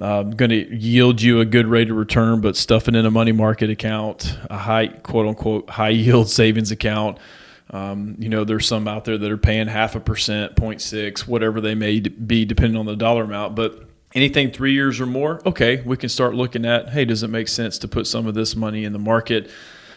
uh, 0.00 0.22
going 0.22 0.50
to 0.50 0.74
yield 0.76 1.22
you 1.22 1.40
a 1.40 1.44
good 1.46 1.66
rate 1.66 1.90
of 1.90 1.96
return, 1.96 2.42
but 2.42 2.56
stuffing 2.56 2.94
in 2.94 3.06
a 3.06 3.10
money 3.10 3.32
market 3.32 3.70
account, 3.70 4.38
a 4.50 4.58
high 4.58 4.88
quote 4.88 5.26
unquote 5.26 5.70
high 5.70 5.90
yield 5.90 6.28
savings 6.30 6.70
account. 6.70 7.18
Um, 7.72 8.16
you 8.18 8.28
know, 8.28 8.44
there's 8.44 8.66
some 8.66 8.86
out 8.86 9.04
there 9.04 9.16
that 9.16 9.30
are 9.30 9.38
paying 9.38 9.66
half 9.66 9.94
a 9.94 10.00
percent, 10.00 10.56
0.6, 10.56 11.20
whatever 11.26 11.60
they 11.60 11.74
may 11.74 12.00
be, 12.00 12.44
depending 12.44 12.78
on 12.78 12.84
the 12.84 12.96
dollar 12.96 13.24
amount. 13.24 13.56
But 13.56 13.88
anything 14.14 14.50
three 14.50 14.74
years 14.74 15.00
or 15.00 15.06
more, 15.06 15.40
okay, 15.46 15.82
we 15.86 15.96
can 15.96 16.08
start 16.10 16.34
looking 16.34 16.66
at 16.66 16.90
hey, 16.90 17.04
does 17.04 17.22
it 17.22 17.28
make 17.28 17.48
sense 17.48 17.78
to 17.78 17.88
put 17.88 18.06
some 18.06 18.26
of 18.26 18.34
this 18.34 18.54
money 18.54 18.84
in 18.84 18.92
the 18.92 18.98
market? 18.98 19.50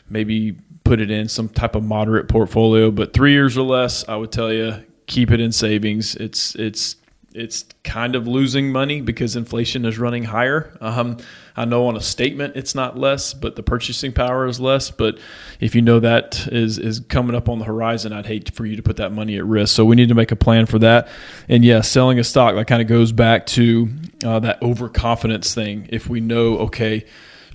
Maybe 0.09 0.57
put 0.83 1.01
it 1.01 1.11
in 1.11 1.27
some 1.27 1.49
type 1.49 1.75
of 1.75 1.83
moderate 1.83 2.29
portfolio. 2.29 2.91
But 2.91 3.13
three 3.13 3.33
years 3.33 3.57
or 3.57 3.63
less, 3.63 4.07
I 4.07 4.15
would 4.15 4.31
tell 4.31 4.53
you, 4.53 4.85
keep 5.07 5.31
it 5.31 5.39
in 5.39 5.51
savings. 5.51 6.15
It's 6.15 6.55
it's 6.55 6.95
it's 7.35 7.65
kind 7.83 8.15
of 8.15 8.27
losing 8.27 8.71
money 8.71 9.01
because 9.01 9.35
inflation 9.35 9.85
is 9.85 9.99
running 9.99 10.23
higher. 10.23 10.77
Um, 10.81 11.17
I 11.55 11.65
know 11.65 11.87
on 11.87 11.95
a 11.95 12.01
statement 12.01 12.55
it's 12.55 12.73
not 12.73 12.97
less, 12.97 13.33
but 13.33 13.55
the 13.55 13.63
purchasing 13.63 14.13
power 14.13 14.47
is 14.47 14.59
less. 14.59 14.91
But 14.91 15.19
if 15.59 15.75
you 15.75 15.81
know 15.81 15.99
that 15.99 16.47
is 16.51 16.77
is 16.77 17.01
coming 17.01 17.35
up 17.35 17.49
on 17.49 17.59
the 17.59 17.65
horizon, 17.65 18.13
I'd 18.13 18.25
hate 18.25 18.51
for 18.51 18.65
you 18.65 18.75
to 18.75 18.83
put 18.83 18.97
that 18.97 19.11
money 19.11 19.37
at 19.37 19.45
risk. 19.45 19.75
So 19.75 19.85
we 19.85 19.95
need 19.95 20.09
to 20.09 20.15
make 20.15 20.31
a 20.31 20.35
plan 20.35 20.65
for 20.65 20.79
that. 20.79 21.07
And 21.49 21.63
yeah, 21.63 21.81
selling 21.81 22.19
a 22.19 22.23
stock 22.23 22.55
that 22.55 22.67
kind 22.67 22.81
of 22.81 22.87
goes 22.87 23.11
back 23.11 23.45
to 23.47 23.89
uh, 24.23 24.39
that 24.39 24.61
overconfidence 24.61 25.53
thing. 25.53 25.87
If 25.91 26.09
we 26.09 26.21
know, 26.21 26.57
okay 26.59 27.05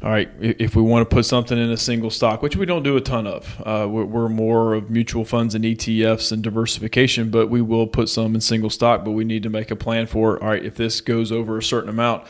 all 0.03 0.11
right, 0.11 0.31
if 0.41 0.75
we 0.75 0.81
want 0.83 1.09
to 1.09 1.15
put 1.15 1.27
something 1.27 1.59
in 1.59 1.71
a 1.71 1.77
single 1.77 2.09
stock, 2.09 2.41
which 2.41 2.57
we 2.57 2.65
don't 2.65 2.83
do 2.83 2.97
a 2.97 3.03
ton 3.03 3.27
of, 3.27 3.61
uh, 3.67 3.87
we're 3.87 4.31
more 4.31 4.73
of 4.73 4.89
mutual 4.89 5.27
funds 5.27 5.55
and 5.55 5.63
ETFs 5.63 6.33
and 6.33 6.43
diversification, 6.43 7.31
but 7.31 7.49
we 7.49 7.61
will 7.61 7.87
put 7.87 8.09
some 8.09 8.35
in 8.35 8.41
single 8.41 8.71
stock. 8.71 9.05
But 9.05 9.11
we 9.11 9.25
need 9.25 9.43
to 9.43 9.51
make 9.51 9.71
a 9.71 9.77
plan 9.77 10.07
for, 10.07 10.37
it. 10.37 10.43
all 10.43 10.49
right, 10.49 10.65
if 10.65 10.75
this 10.75 11.03
goes 11.03 11.31
over 11.31 11.59
a 11.59 11.63
certain 11.63 11.91
amount, 11.91 12.27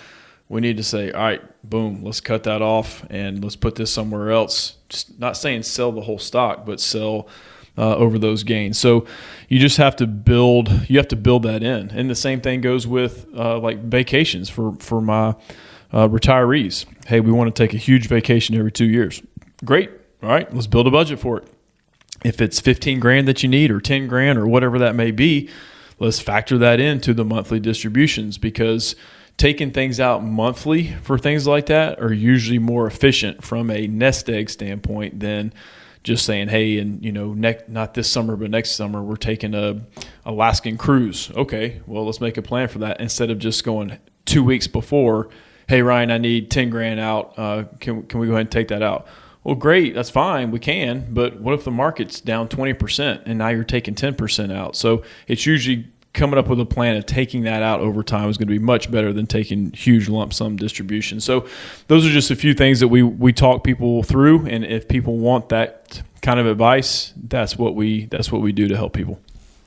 we 0.48 0.60
need 0.60 0.78
to 0.78 0.82
say, 0.82 1.12
all 1.12 1.22
right, 1.22 1.68
boom, 1.70 2.02
let's 2.02 2.20
cut 2.20 2.42
that 2.42 2.60
off 2.60 3.06
and 3.08 3.42
let's 3.44 3.54
put 3.54 3.76
this 3.76 3.92
somewhere 3.92 4.32
else. 4.32 4.76
Just 4.88 5.20
not 5.20 5.36
saying 5.36 5.62
sell 5.62 5.92
the 5.92 6.00
whole 6.00 6.18
stock, 6.18 6.66
but 6.66 6.80
sell 6.80 7.28
uh, 7.78 7.94
over 7.94 8.18
those 8.18 8.42
gains. 8.42 8.78
So 8.78 9.06
you 9.48 9.60
just 9.60 9.76
have 9.76 9.94
to 9.96 10.08
build. 10.08 10.68
You 10.88 10.98
have 10.98 11.08
to 11.08 11.16
build 11.16 11.44
that 11.44 11.62
in, 11.62 11.90
and 11.90 12.10
the 12.10 12.16
same 12.16 12.40
thing 12.40 12.60
goes 12.60 12.84
with 12.84 13.26
uh, 13.32 13.60
like 13.60 13.78
vacations 13.84 14.50
for 14.50 14.74
for 14.80 15.00
my 15.00 15.36
uh, 15.92 16.08
retirees. 16.08 16.86
Hey, 17.10 17.18
we 17.18 17.32
want 17.32 17.52
to 17.52 17.60
take 17.60 17.74
a 17.74 17.76
huge 17.76 18.06
vacation 18.06 18.54
every 18.54 18.70
two 18.70 18.84
years. 18.84 19.20
Great. 19.64 19.90
All 20.22 20.28
right, 20.28 20.54
let's 20.54 20.68
build 20.68 20.86
a 20.86 20.92
budget 20.92 21.18
for 21.18 21.38
it. 21.38 21.48
If 22.24 22.40
it's 22.40 22.60
15 22.60 23.00
grand 23.00 23.26
that 23.26 23.42
you 23.42 23.48
need 23.48 23.72
or 23.72 23.80
10 23.80 24.06
grand 24.06 24.38
or 24.38 24.46
whatever 24.46 24.78
that 24.78 24.94
may 24.94 25.10
be, 25.10 25.48
let's 25.98 26.20
factor 26.20 26.56
that 26.58 26.78
into 26.78 27.12
the 27.12 27.24
monthly 27.24 27.58
distributions 27.58 28.38
because 28.38 28.94
taking 29.38 29.72
things 29.72 29.98
out 29.98 30.22
monthly 30.22 30.92
for 31.02 31.18
things 31.18 31.48
like 31.48 31.66
that 31.66 32.00
are 32.00 32.12
usually 32.12 32.60
more 32.60 32.86
efficient 32.86 33.42
from 33.42 33.72
a 33.72 33.88
nest 33.88 34.30
egg 34.30 34.48
standpoint 34.48 35.18
than 35.18 35.52
just 36.04 36.24
saying, 36.24 36.46
hey, 36.46 36.78
and 36.78 37.04
you 37.04 37.10
know, 37.10 37.34
not 37.34 37.94
this 37.94 38.08
summer, 38.08 38.36
but 38.36 38.52
next 38.52 38.76
summer, 38.76 39.02
we're 39.02 39.16
taking 39.16 39.52
a 39.52 39.80
Alaskan 40.24 40.78
cruise. 40.78 41.28
Okay, 41.32 41.80
well, 41.88 42.06
let's 42.06 42.20
make 42.20 42.36
a 42.36 42.42
plan 42.42 42.68
for 42.68 42.78
that 42.78 43.00
instead 43.00 43.32
of 43.32 43.40
just 43.40 43.64
going 43.64 43.98
two 44.26 44.44
weeks 44.44 44.68
before 44.68 45.28
hey 45.70 45.82
Ryan, 45.82 46.10
I 46.10 46.18
need 46.18 46.50
ten 46.50 46.68
grand 46.68 46.98
out. 46.98 47.32
Uh, 47.38 47.64
can 47.78 48.02
can 48.02 48.18
we 48.18 48.26
go 48.26 48.32
ahead 48.32 48.46
and 48.46 48.50
take 48.50 48.68
that 48.68 48.82
out? 48.82 49.06
Well, 49.44 49.54
great, 49.54 49.94
that's 49.94 50.10
fine, 50.10 50.50
we 50.50 50.58
can. 50.58 51.06
But 51.14 51.40
what 51.40 51.54
if 51.54 51.64
the 51.64 51.70
market's 51.70 52.20
down 52.20 52.48
twenty 52.48 52.72
percent 52.72 53.22
and 53.24 53.38
now 53.38 53.48
you're 53.48 53.62
taking 53.62 53.94
ten 53.94 54.16
percent 54.16 54.50
out? 54.50 54.74
So 54.74 55.04
it's 55.28 55.46
usually 55.46 55.86
coming 56.12 56.40
up 56.40 56.48
with 56.48 56.58
a 56.58 56.66
plan 56.66 56.96
of 56.96 57.06
taking 57.06 57.44
that 57.44 57.62
out 57.62 57.78
over 57.78 58.02
time 58.02 58.28
is 58.28 58.36
going 58.36 58.48
to 58.48 58.52
be 58.52 58.58
much 58.58 58.90
better 58.90 59.12
than 59.12 59.26
taking 59.26 59.70
huge 59.70 60.08
lump 60.08 60.34
sum 60.34 60.56
distribution. 60.56 61.20
So 61.20 61.46
those 61.86 62.04
are 62.04 62.10
just 62.10 62.32
a 62.32 62.36
few 62.36 62.52
things 62.52 62.80
that 62.80 62.88
we 62.88 63.04
we 63.04 63.32
talk 63.32 63.62
people 63.62 64.02
through, 64.02 64.46
and 64.46 64.64
if 64.64 64.88
people 64.88 65.18
want 65.18 65.50
that 65.50 66.02
kind 66.20 66.40
of 66.40 66.46
advice, 66.46 67.14
that's 67.16 67.56
what 67.56 67.76
we 67.76 68.06
that's 68.06 68.32
what 68.32 68.42
we 68.42 68.50
do 68.50 68.66
to 68.66 68.76
help 68.76 68.92
people. 68.92 69.20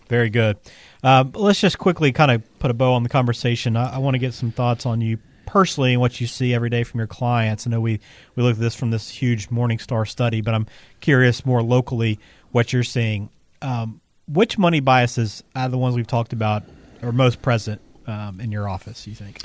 Very 0.10 0.30
good. 0.30 0.58
Uh, 1.02 1.24
let's 1.34 1.62
just 1.62 1.80
quickly 1.80 2.12
kind 2.12 2.30
of 2.30 2.60
put 2.60 2.70
a 2.72 2.74
bow 2.74 2.92
on 2.92 3.04
the 3.04 3.10
conversation. 3.10 3.78
I, 3.78 3.96
I 3.96 3.98
want 4.00 4.16
to 4.16 4.20
get 4.20 4.34
some 4.34 4.52
thoughts 4.52 4.86
on 4.86 5.00
you 5.00 5.18
personally 5.46 5.94
and 5.94 6.02
what 6.02 6.22
you 6.22 6.28
see 6.28 6.54
every 6.54 6.70
day 6.70 6.84
from 6.84 7.00
your 7.00 7.08
clients. 7.08 7.68
I 7.68 7.70
know 7.70 7.82
we, 7.82 8.00
we 8.36 8.44
look 8.44 8.54
at 8.54 8.60
this 8.60 8.76
from 8.76 8.92
this 8.92 9.10
huge 9.10 9.50
Morningstar 9.50 10.08
study, 10.08 10.42
but 10.42 10.54
I'm 10.54 10.68
curious 11.00 11.46
more 11.46 11.62
locally 11.62 12.20
what 12.52 12.74
you're 12.74 12.84
seeing. 12.84 13.30
Um, 13.62 14.02
which 14.28 14.58
money 14.58 14.80
biases 14.80 15.44
out 15.56 15.66
of 15.66 15.72
the 15.72 15.78
ones 15.78 15.96
we've 15.96 16.08
talked 16.08 16.34
about 16.34 16.64
are 17.02 17.12
most 17.12 17.42
present 17.42 17.82
um, 18.08 18.40
in 18.40 18.52
your 18.52 18.70
office, 18.70 19.06
you 19.08 19.16
think? 19.16 19.42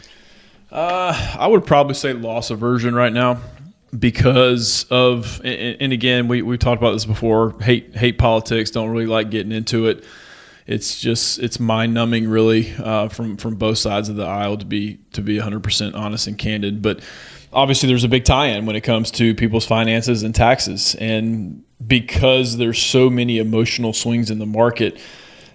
Uh, 0.71 1.37
I 1.39 1.47
would 1.47 1.67
probably 1.67 1.95
say 1.95 2.13
loss 2.13 2.51
aversion 2.51 2.95
right 2.95 3.13
now 3.13 3.41
because 3.99 4.85
of, 4.91 5.41
and, 5.45 5.93
again, 5.93 6.29
we, 6.29 6.43
we 6.43 6.59
talked 6.59 6.81
about 6.81 6.93
this 6.93 7.07
before, 7.07 7.59
hate, 7.61 7.97
hate 7.97 8.19
politics, 8.19 8.71
don't 8.71 8.91
really 8.91 9.07
like 9.07 9.31
getting 9.31 9.53
into 9.53 9.87
it 9.87 10.05
it's 10.69 11.01
just 11.01 11.39
it's 11.39 11.59
mind 11.59 11.95
numbing 11.95 12.29
really 12.29 12.73
uh, 12.77 13.09
from 13.09 13.39
from 13.39 13.57
both 13.57 13.79
sides 13.79 14.11
of 14.11 14.17
the 14.17 14.27
aisle 14.27 14.59
to 14.59 14.67
be 14.67 14.99
to 15.15 15.23
be 15.23 15.39
100% 15.39 15.95
honest 15.95 16.27
and 16.27 16.37
candid. 16.37 16.83
But 16.83 17.01
obviously 17.53 17.89
there's 17.89 18.05
a 18.05 18.09
big 18.09 18.25
tie-in 18.25 18.67
when 18.67 18.77
it 18.77 18.83
comes 18.83 19.11
to 19.13 19.35
people's 19.35 19.65
finances 19.65 20.23
and 20.23 20.35
taxes. 20.35 20.95
And 20.97 21.65
because 21.85 22.59
there's 22.59 22.81
so 22.81 23.09
many 23.09 23.39
emotional 23.39 23.95
swings 23.95 24.31
in 24.31 24.39
the 24.39 24.47
market 24.47 25.01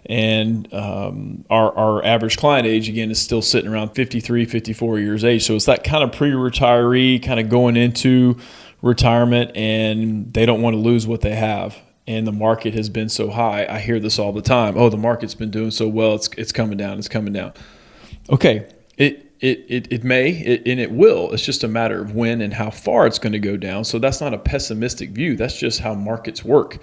and 0.07 0.73
um, 0.73 1.45
our, 1.49 1.73
our 1.77 2.03
average 2.03 2.35
client 2.37 2.65
age 2.67 2.89
again 2.89 3.09
is 3.11 3.21
still 3.21 3.41
sitting 3.41 3.71
around 3.71 3.89
53 3.89 4.45
54 4.45 4.99
years 4.99 5.23
age. 5.23 5.45
So 5.45 5.55
it's 5.55 5.65
that 5.65 5.83
kind 5.83 6.03
of 6.03 6.11
pre-retiree 6.11 7.23
kind 7.23 7.39
of 7.39 7.49
going 7.49 7.77
into 7.77 8.37
retirement 8.81 9.55
and 9.55 10.33
they 10.33 10.47
don't 10.47 10.63
want 10.63 10.73
to 10.73 10.79
lose 10.79 11.05
what 11.05 11.21
they 11.21 11.35
have 11.35 11.77
and 12.07 12.27
the 12.27 12.31
market 12.31 12.73
has 12.73 12.89
been 12.89 13.09
so 13.09 13.29
high. 13.29 13.65
I 13.69 13.79
hear 13.79 13.99
this 13.99 14.19
all 14.19 14.33
the 14.33 14.41
time. 14.41 14.77
Oh, 14.77 14.89
the 14.89 14.97
market's 14.97 15.35
been 15.35 15.51
doing 15.51 15.71
so 15.71 15.87
well. 15.87 16.15
It's 16.15 16.29
it's 16.37 16.51
coming 16.51 16.77
down. 16.77 16.99
It's 16.99 17.07
coming 17.07 17.33
down. 17.33 17.53
Okay, 18.29 18.67
it 18.97 19.31
it 19.39 19.65
it, 19.67 19.91
it 19.91 20.03
may 20.03 20.31
it, 20.31 20.67
and 20.67 20.79
it 20.79 20.91
will. 20.91 21.31
It's 21.31 21.45
just 21.45 21.63
a 21.63 21.67
matter 21.67 22.01
of 22.01 22.13
when 22.13 22.41
and 22.41 22.53
how 22.53 22.69
far 22.69 23.07
it's 23.07 23.19
going 23.19 23.33
to 23.33 23.39
go 23.39 23.57
down. 23.57 23.85
So 23.85 23.99
that's 23.99 24.19
not 24.19 24.33
a 24.33 24.37
pessimistic 24.37 25.11
view. 25.11 25.35
That's 25.35 25.57
just 25.57 25.79
how 25.79 25.93
markets 25.93 26.43
work. 26.43 26.79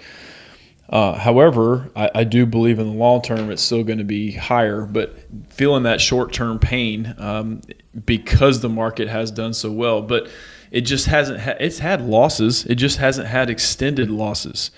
Uh, 0.89 1.13
however, 1.13 1.89
I, 1.95 2.11
I, 2.15 2.23
do 2.25 2.45
believe 2.45 2.77
in 2.77 2.85
the 2.85 2.97
long 2.97 3.21
term 3.21 3.49
it's 3.49 3.61
still 3.61 3.81
going 3.85 3.99
to 3.99 4.03
be 4.03 4.33
higher, 4.33 4.85
but 4.85 5.15
feeling 5.47 5.83
that 5.83 6.01
short 6.01 6.33
term 6.33 6.59
pain 6.59 7.15
um, 7.17 7.61
because 8.05 8.59
the 8.59 8.67
market 8.67 9.07
has 9.07 9.31
done 9.31 9.53
so 9.53 9.71
well, 9.71 10.01
but 10.01 10.29
it 10.69 10.81
just 10.81 11.05
hasn't. 11.05 11.39
Ha- 11.39 11.55
it's 11.61 11.79
had 11.79 12.01
losses. 12.01 12.65
It 12.65 12.75
just 12.75 12.97
hasn't 12.97 13.27
had 13.27 13.49
extended 13.49 14.09
losses 14.09 14.71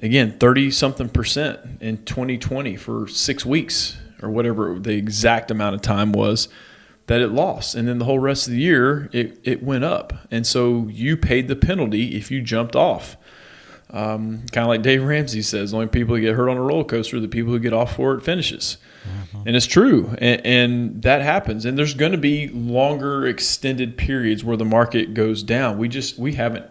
again 0.00 0.38
30 0.38 0.70
something 0.70 1.08
percent 1.08 1.58
in 1.80 2.04
2020 2.04 2.76
for 2.76 3.08
six 3.08 3.44
weeks 3.44 3.96
or 4.22 4.30
whatever 4.30 4.78
the 4.78 4.94
exact 4.94 5.50
amount 5.50 5.74
of 5.74 5.82
time 5.82 6.12
was 6.12 6.48
that 7.06 7.20
it 7.20 7.28
lost. 7.28 7.74
And 7.74 7.86
then 7.86 7.98
the 7.98 8.04
whole 8.04 8.18
rest 8.18 8.46
of 8.46 8.52
the 8.52 8.60
year 8.60 9.08
it, 9.12 9.38
it 9.44 9.62
went 9.62 9.84
up. 9.84 10.12
And 10.30 10.46
so 10.46 10.88
you 10.88 11.16
paid 11.16 11.48
the 11.48 11.56
penalty 11.56 12.16
if 12.16 12.30
you 12.30 12.42
jumped 12.42 12.76
off 12.76 13.16
um, 13.90 14.44
kind 14.52 14.64
of 14.64 14.68
like 14.68 14.82
Dave 14.82 15.04
Ramsey 15.04 15.42
says, 15.42 15.70
the 15.70 15.76
only 15.76 15.88
people 15.88 16.16
who 16.16 16.20
get 16.20 16.34
hurt 16.34 16.48
on 16.48 16.56
a 16.56 16.62
roller 16.62 16.84
coaster 16.84 17.18
are 17.18 17.20
the 17.20 17.28
people 17.28 17.52
who 17.52 17.60
get 17.60 17.72
off 17.72 17.90
before 17.90 18.14
it 18.14 18.22
finishes. 18.22 18.78
Mm-hmm. 19.04 19.46
And 19.46 19.56
it's 19.56 19.66
true. 19.66 20.14
And, 20.18 20.44
and 20.44 21.02
that 21.02 21.22
happens. 21.22 21.64
And 21.64 21.78
there's 21.78 21.94
going 21.94 22.12
to 22.12 22.18
be 22.18 22.48
longer 22.48 23.26
extended 23.26 23.96
periods 23.96 24.42
where 24.42 24.56
the 24.56 24.64
market 24.64 25.14
goes 25.14 25.44
down. 25.44 25.78
We 25.78 25.88
just, 25.88 26.18
we 26.18 26.34
haven't, 26.34 26.66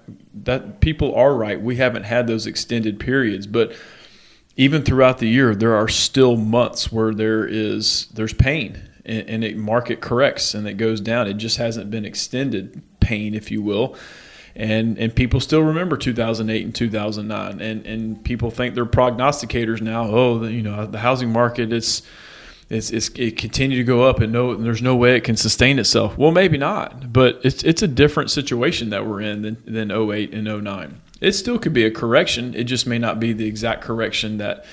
that 0.45 0.81
people 0.81 1.15
are 1.15 1.33
right. 1.33 1.61
We 1.61 1.77
haven't 1.77 2.03
had 2.03 2.27
those 2.27 2.45
extended 2.45 2.99
periods. 2.99 3.47
But 3.47 3.73
even 4.57 4.83
throughout 4.83 5.19
the 5.19 5.29
year, 5.29 5.55
there 5.55 5.75
are 5.75 5.87
still 5.87 6.35
months 6.35 6.91
where 6.91 7.13
there 7.13 7.47
is, 7.47 8.07
there's 8.07 8.33
pain 8.33 8.89
and, 9.05 9.29
and 9.29 9.43
it 9.45 9.55
market 9.55 10.01
corrects 10.01 10.53
and 10.53 10.67
it 10.67 10.73
goes 10.73 10.99
down. 10.99 11.27
It 11.27 11.35
just 11.35 11.57
hasn't 11.57 11.89
been 11.89 12.03
extended 12.03 12.81
pain, 12.99 13.33
if 13.33 13.51
you 13.51 13.61
will 13.61 13.95
and 14.55 14.97
and 14.97 15.15
people 15.15 15.39
still 15.39 15.61
remember 15.61 15.97
2008 15.97 16.63
and 16.63 16.73
2009 16.73 17.61
and 17.61 17.85
and 17.85 18.23
people 18.23 18.49
think 18.51 18.73
they're 18.75 18.85
prognosticators 18.85 19.81
now. 19.81 20.05
Oh 20.05 20.39
the, 20.39 20.51
you 20.51 20.61
know 20.61 20.85
the 20.85 20.99
housing 20.99 21.31
market 21.31 21.73
is 21.73 22.01
it's, 22.69 22.89
it's 22.89 23.09
it 23.09 23.37
continue 23.37 23.77
to 23.77 23.83
go 23.83 24.03
up 24.03 24.21
and 24.21 24.31
no 24.31 24.55
there's 24.55 24.81
no 24.81 24.95
way 24.95 25.15
it 25.15 25.23
can 25.23 25.35
sustain 25.35 25.77
itself. 25.77 26.17
Well 26.17 26.31
maybe 26.31 26.57
not 26.57 27.11
but 27.11 27.41
it's 27.43 27.63
it's 27.63 27.81
a 27.81 27.87
different 27.87 28.31
situation 28.31 28.89
that 28.91 29.05
we're 29.05 29.21
in 29.21 29.41
than 29.41 29.57
than 29.65 29.91
08 29.91 30.33
and 30.33 30.63
09 30.63 31.01
it 31.21 31.33
still 31.33 31.57
could 31.57 31.73
be 31.73 31.85
a 31.85 31.91
correction. 31.91 32.53
It 32.53 32.65
just 32.65 32.85
may 32.85 32.99
not 32.99 33.19
be 33.19 33.33
the 33.33 33.47
exact 33.47 33.81
correction 33.81 34.37
that 34.37 34.65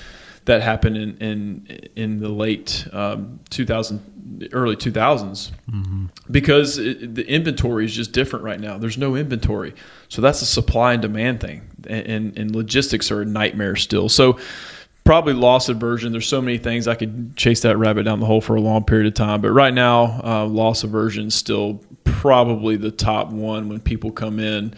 that 0.45 0.61
happened 0.61 0.97
in 0.97 1.17
in 1.17 1.89
in 1.95 2.19
the 2.19 2.29
late 2.29 2.87
um, 2.91 3.39
2000 3.49 4.13
early 4.51 4.75
2000s 4.75 5.51
mm-hmm. 5.69 6.05
because 6.31 6.77
it, 6.77 7.15
the 7.15 7.27
inventory 7.27 7.85
is 7.85 7.95
just 7.95 8.11
different 8.11 8.43
right 8.43 8.59
now. 8.59 8.77
There's 8.77 8.97
no 8.97 9.15
inventory. 9.15 9.73
So 10.09 10.21
that's 10.21 10.41
a 10.41 10.45
supply 10.45 10.93
and 10.93 11.01
demand 11.01 11.41
thing. 11.41 11.61
And, 11.87 12.07
and, 12.07 12.37
and 12.37 12.55
logistics 12.55 13.11
are 13.11 13.21
a 13.21 13.25
nightmare 13.25 13.75
still. 13.75 14.09
So 14.09 14.39
probably 15.03 15.33
loss 15.33 15.69
aversion. 15.69 16.11
There's 16.11 16.27
so 16.27 16.41
many 16.41 16.57
things. 16.57 16.87
I 16.87 16.95
could 16.95 17.35
chase 17.35 17.61
that 17.61 17.77
rabbit 17.77 18.03
down 18.03 18.19
the 18.19 18.25
hole 18.25 18.41
for 18.41 18.55
a 18.55 18.61
long 18.61 18.83
period 18.85 19.07
of 19.07 19.13
time, 19.13 19.41
but 19.41 19.51
right 19.51 19.73
now, 19.73 20.21
uh, 20.23 20.45
loss 20.45 20.83
aversion 20.83 21.27
is 21.27 21.35
still 21.35 21.81
probably 22.03 22.77
the 22.77 22.91
top 22.91 23.29
one 23.31 23.69
when 23.69 23.79
people 23.79 24.11
come 24.11 24.39
in 24.39 24.73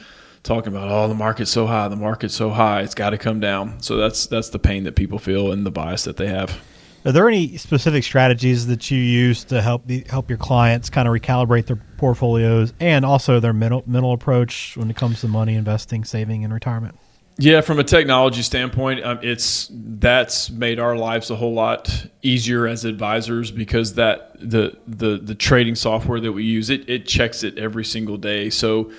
talking 0.45 0.73
about 0.73 0.89
oh 0.89 1.07
the 1.07 1.15
market's 1.15 1.51
so 1.51 1.67
high, 1.67 1.87
the 1.89 1.95
market's 1.95 2.35
so 2.35 2.49
high, 2.51 2.81
it's 2.81 2.95
got 2.95 3.09
to 3.09 3.17
come 3.17 3.39
down. 3.39 3.81
So 3.81 3.97
that's 3.97 4.27
that's 4.27 4.49
the 4.49 4.59
pain 4.59 4.83
that 4.85 4.95
people 4.95 5.19
feel 5.19 5.51
and 5.51 5.65
the 5.65 5.71
bias 5.71 6.03
that 6.05 6.15
they 6.15 6.27
have. 6.27 6.57
Are 7.05 7.11
there 7.11 7.27
any 7.27 7.57
specific 7.57 8.03
strategies 8.03 8.65
that 8.65 8.89
you 8.89 8.97
use 8.97 9.43
to 9.45 9.61
help 9.61 9.85
the, 9.85 10.03
help 10.09 10.27
your 10.27 10.39
clients 10.39 10.89
kind 10.89 11.07
of 11.07 11.13
recalibrate 11.13 11.67
their 11.67 11.79
portfolios 11.97 12.73
and 12.79 13.05
also 13.05 13.39
their 13.39 13.53
mental 13.53 13.83
mental 13.85 14.13
approach 14.13 14.75
when 14.77 14.89
it 14.89 14.95
comes 14.95 15.21
to 15.21 15.27
money 15.27 15.55
investing, 15.55 16.03
saving, 16.03 16.43
and 16.43 16.53
retirement? 16.53 16.97
Yeah, 17.37 17.59
from 17.61 17.79
a 17.79 17.83
technology 17.83 18.41
standpoint, 18.41 19.03
um, 19.03 19.19
it's 19.21 19.69
that's 19.71 20.49
made 20.49 20.79
our 20.79 20.95
lives 20.95 21.29
a 21.29 21.35
whole 21.35 21.53
lot 21.53 22.07
easier 22.21 22.65
as 22.65 22.85
advisors 22.85 23.51
because 23.51 23.95
that 23.95 24.31
the 24.39 24.77
the 24.87 25.17
the 25.17 25.35
trading 25.35 25.75
software 25.75 26.19
that 26.21 26.31
we 26.31 26.43
use 26.43 26.69
it 26.69 26.89
it 26.89 27.05
checks 27.05 27.43
it 27.43 27.57
every 27.57 27.83
single 27.83 28.17
day. 28.17 28.49
So 28.49 28.91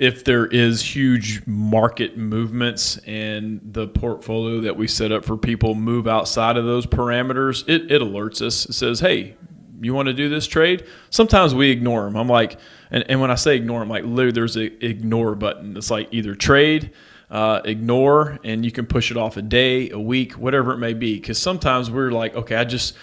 if 0.00 0.24
there 0.24 0.46
is 0.46 0.80
huge 0.80 1.46
market 1.46 2.16
movements 2.16 2.96
and 3.06 3.60
the 3.62 3.86
portfolio 3.86 4.62
that 4.62 4.74
we 4.74 4.88
set 4.88 5.12
up 5.12 5.26
for 5.26 5.36
people 5.36 5.74
move 5.74 6.08
outside 6.08 6.56
of 6.56 6.64
those 6.64 6.86
parameters, 6.86 7.68
it, 7.68 7.92
it 7.92 8.00
alerts 8.00 8.40
us. 8.40 8.64
It 8.64 8.72
says, 8.72 9.00
"Hey, 9.00 9.36
you 9.82 9.92
want 9.92 10.06
to 10.06 10.14
do 10.14 10.30
this 10.30 10.46
trade?" 10.46 10.86
Sometimes 11.10 11.54
we 11.54 11.70
ignore 11.70 12.04
them. 12.04 12.16
I'm 12.16 12.28
like, 12.28 12.58
and, 12.90 13.04
and 13.10 13.20
when 13.20 13.30
I 13.30 13.34
say 13.34 13.56
ignore, 13.56 13.82
I'm 13.82 13.90
like, 13.90 14.04
literally, 14.04 14.32
there's 14.32 14.56
an 14.56 14.74
ignore 14.80 15.34
button. 15.34 15.76
It's 15.76 15.90
like 15.90 16.08
either 16.12 16.34
trade 16.34 16.92
uh, 17.30 17.60
ignore, 17.66 18.38
and 18.42 18.64
you 18.64 18.72
can 18.72 18.86
push 18.86 19.10
it 19.10 19.18
off 19.18 19.36
a 19.36 19.42
day, 19.42 19.90
a 19.90 20.00
week, 20.00 20.32
whatever 20.32 20.72
it 20.72 20.78
may 20.78 20.94
be. 20.94 21.16
Because 21.16 21.36
sometimes 21.36 21.90
we're 21.90 22.10
like, 22.10 22.34
okay, 22.34 22.56
I 22.56 22.64
just 22.64 22.96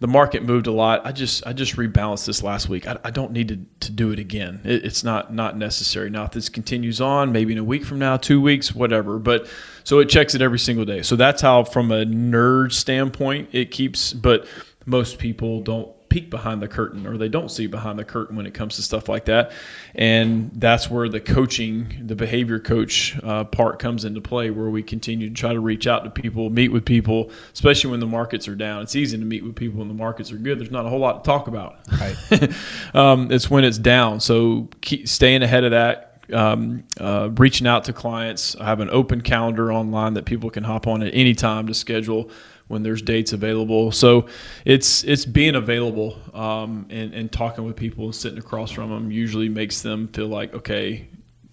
the 0.00 0.08
market 0.08 0.42
moved 0.42 0.66
a 0.66 0.72
lot. 0.72 1.02
I 1.04 1.12
just 1.12 1.46
I 1.46 1.52
just 1.52 1.76
rebalanced 1.76 2.26
this 2.26 2.42
last 2.42 2.68
week. 2.68 2.88
I, 2.88 2.98
I 3.04 3.10
don't 3.10 3.32
need 3.32 3.48
to, 3.48 3.58
to 3.86 3.92
do 3.92 4.10
it 4.10 4.18
again. 4.18 4.60
It, 4.64 4.84
it's 4.84 5.04
not 5.04 5.32
not 5.32 5.56
necessary. 5.56 6.10
Now 6.10 6.24
if 6.24 6.32
this 6.32 6.48
continues 6.48 7.00
on, 7.00 7.32
maybe 7.32 7.52
in 7.52 7.58
a 7.58 7.64
week 7.64 7.84
from 7.84 7.98
now, 7.98 8.16
two 8.16 8.40
weeks, 8.40 8.74
whatever. 8.74 9.18
But 9.18 9.46
so 9.84 9.98
it 9.98 10.08
checks 10.08 10.34
it 10.34 10.42
every 10.42 10.58
single 10.58 10.84
day. 10.84 11.02
So 11.02 11.16
that's 11.16 11.42
how, 11.42 11.64
from 11.64 11.92
a 11.92 12.04
nerd 12.04 12.72
standpoint, 12.72 13.50
it 13.52 13.70
keeps. 13.70 14.12
But 14.12 14.46
most 14.86 15.18
people 15.18 15.60
don't 15.62 15.94
peek 16.10 16.28
behind 16.28 16.60
the 16.60 16.68
curtain 16.68 17.06
or 17.06 17.16
they 17.16 17.28
don't 17.28 17.50
see 17.50 17.66
behind 17.66 17.98
the 17.98 18.04
curtain 18.04 18.36
when 18.36 18.44
it 18.44 18.52
comes 18.52 18.76
to 18.76 18.82
stuff 18.82 19.08
like 19.08 19.24
that. 19.24 19.52
And 19.94 20.50
that's 20.54 20.90
where 20.90 21.08
the 21.08 21.20
coaching, 21.20 22.02
the 22.04 22.16
behavior 22.16 22.58
coach 22.58 23.18
uh, 23.22 23.44
part 23.44 23.78
comes 23.78 24.04
into 24.04 24.20
play, 24.20 24.50
where 24.50 24.68
we 24.68 24.82
continue 24.82 25.28
to 25.28 25.34
try 25.34 25.52
to 25.52 25.60
reach 25.60 25.86
out 25.86 26.04
to 26.04 26.10
people, 26.10 26.50
meet 26.50 26.68
with 26.70 26.84
people, 26.84 27.30
especially 27.54 27.90
when 27.90 28.00
the 28.00 28.06
markets 28.06 28.48
are 28.48 28.56
down. 28.56 28.82
It's 28.82 28.96
easy 28.96 29.16
to 29.16 29.24
meet 29.24 29.44
with 29.44 29.56
people 29.56 29.78
when 29.78 29.88
the 29.88 29.94
markets 29.94 30.32
are 30.32 30.36
good. 30.36 30.58
There's 30.58 30.70
not 30.70 30.84
a 30.84 30.88
whole 30.88 30.98
lot 30.98 31.24
to 31.24 31.28
talk 31.28 31.46
about. 31.46 31.78
Right. 31.92 32.52
um, 32.94 33.30
it's 33.30 33.48
when 33.48 33.64
it's 33.64 33.78
down. 33.78 34.20
So 34.20 34.68
keep 34.80 35.08
staying 35.08 35.42
ahead 35.42 35.64
of 35.64 35.70
that. 35.70 36.09
Um, 36.32 36.84
uh, 36.98 37.30
reaching 37.36 37.66
out 37.66 37.84
to 37.84 37.92
clients. 37.92 38.56
I 38.56 38.64
have 38.64 38.80
an 38.80 38.90
open 38.90 39.20
calendar 39.20 39.72
online 39.72 40.14
that 40.14 40.24
people 40.24 40.50
can 40.50 40.64
hop 40.64 40.86
on 40.86 41.02
at 41.02 41.14
any 41.14 41.34
time 41.34 41.66
to 41.66 41.74
schedule 41.74 42.30
when 42.68 42.84
there's 42.84 43.02
dates 43.02 43.32
available. 43.32 43.90
So 43.90 44.26
it's 44.64 45.02
it's 45.04 45.24
being 45.24 45.56
available 45.56 46.16
um, 46.32 46.86
and, 46.88 47.12
and 47.12 47.32
talking 47.32 47.64
with 47.64 47.76
people 47.76 48.04
and 48.04 48.14
sitting 48.14 48.38
across 48.38 48.70
from 48.70 48.90
them 48.90 49.10
usually 49.10 49.48
makes 49.48 49.82
them 49.82 50.08
feel 50.08 50.28
like 50.28 50.54
okay, 50.54 51.08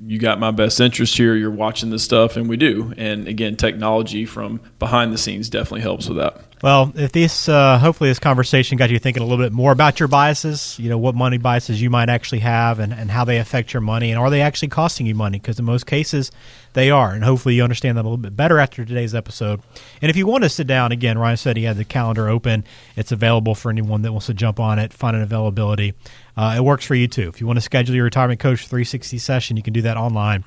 you 0.05 0.19
got 0.19 0.39
my 0.39 0.51
best 0.51 0.79
interest 0.79 1.17
here. 1.17 1.35
You're 1.35 1.49
watching 1.49 1.89
this 1.89 2.03
stuff, 2.03 2.37
and 2.37 2.47
we 2.47 2.55
do. 2.55 2.93
And 2.97 3.27
again, 3.27 3.55
technology 3.55 4.25
from 4.25 4.61
behind 4.79 5.11
the 5.11 5.17
scenes 5.17 5.49
definitely 5.49 5.81
helps 5.81 6.07
with 6.07 6.17
that. 6.17 6.41
Well, 6.63 6.91
if 6.95 7.11
this, 7.11 7.47
uh, 7.47 7.77
hopefully, 7.77 8.09
this 8.09 8.17
conversation 8.17 8.79
got 8.79 8.89
you 8.89 8.97
thinking 8.97 9.21
a 9.21 9.25
little 9.27 9.45
bit 9.45 9.53
more 9.53 9.71
about 9.71 9.99
your 9.99 10.07
biases, 10.07 10.75
you 10.79 10.89
know, 10.89 10.97
what 10.97 11.13
money 11.13 11.37
biases 11.37 11.79
you 11.79 11.91
might 11.91 12.09
actually 12.09 12.39
have 12.39 12.79
and, 12.79 12.91
and 12.91 13.11
how 13.11 13.25
they 13.25 13.37
affect 13.37 13.73
your 13.73 13.81
money, 13.81 14.09
and 14.09 14.17
are 14.17 14.31
they 14.31 14.41
actually 14.41 14.69
costing 14.69 15.05
you 15.05 15.13
money? 15.13 15.37
Because 15.37 15.59
in 15.59 15.65
most 15.65 15.85
cases, 15.85 16.31
they 16.73 16.89
are. 16.89 17.11
And 17.11 17.23
hopefully, 17.23 17.53
you 17.53 17.63
understand 17.63 17.95
that 17.97 18.01
a 18.01 18.09
little 18.09 18.17
bit 18.17 18.35
better 18.35 18.57
after 18.57 18.83
today's 18.83 19.13
episode. 19.13 19.61
And 20.01 20.09
if 20.09 20.17
you 20.17 20.25
want 20.25 20.45
to 20.45 20.49
sit 20.49 20.65
down, 20.65 20.91
again, 20.91 21.19
Ryan 21.19 21.37
said 21.37 21.57
he 21.57 21.63
had 21.63 21.77
the 21.77 21.85
calendar 21.85 22.27
open. 22.27 22.63
It's 22.95 23.11
available 23.11 23.53
for 23.53 23.69
anyone 23.69 24.01
that 24.01 24.11
wants 24.11 24.25
to 24.25 24.33
jump 24.33 24.59
on 24.59 24.79
it, 24.79 24.93
find 24.93 25.15
an 25.15 25.21
availability. 25.21 25.93
Uh, 26.35 26.55
it 26.57 26.61
works 26.61 26.85
for 26.85 26.95
you 26.95 27.07
too. 27.07 27.29
If 27.29 27.39
you 27.39 27.45
want 27.45 27.57
to 27.57 27.61
schedule 27.61 27.93
your 27.93 28.05
retirement 28.05 28.39
coach 28.39 28.61
360 28.61 29.19
session, 29.19 29.57
you 29.57 29.63
can 29.63 29.73
do 29.73 29.83
that 29.83 29.97
online. 29.97 30.43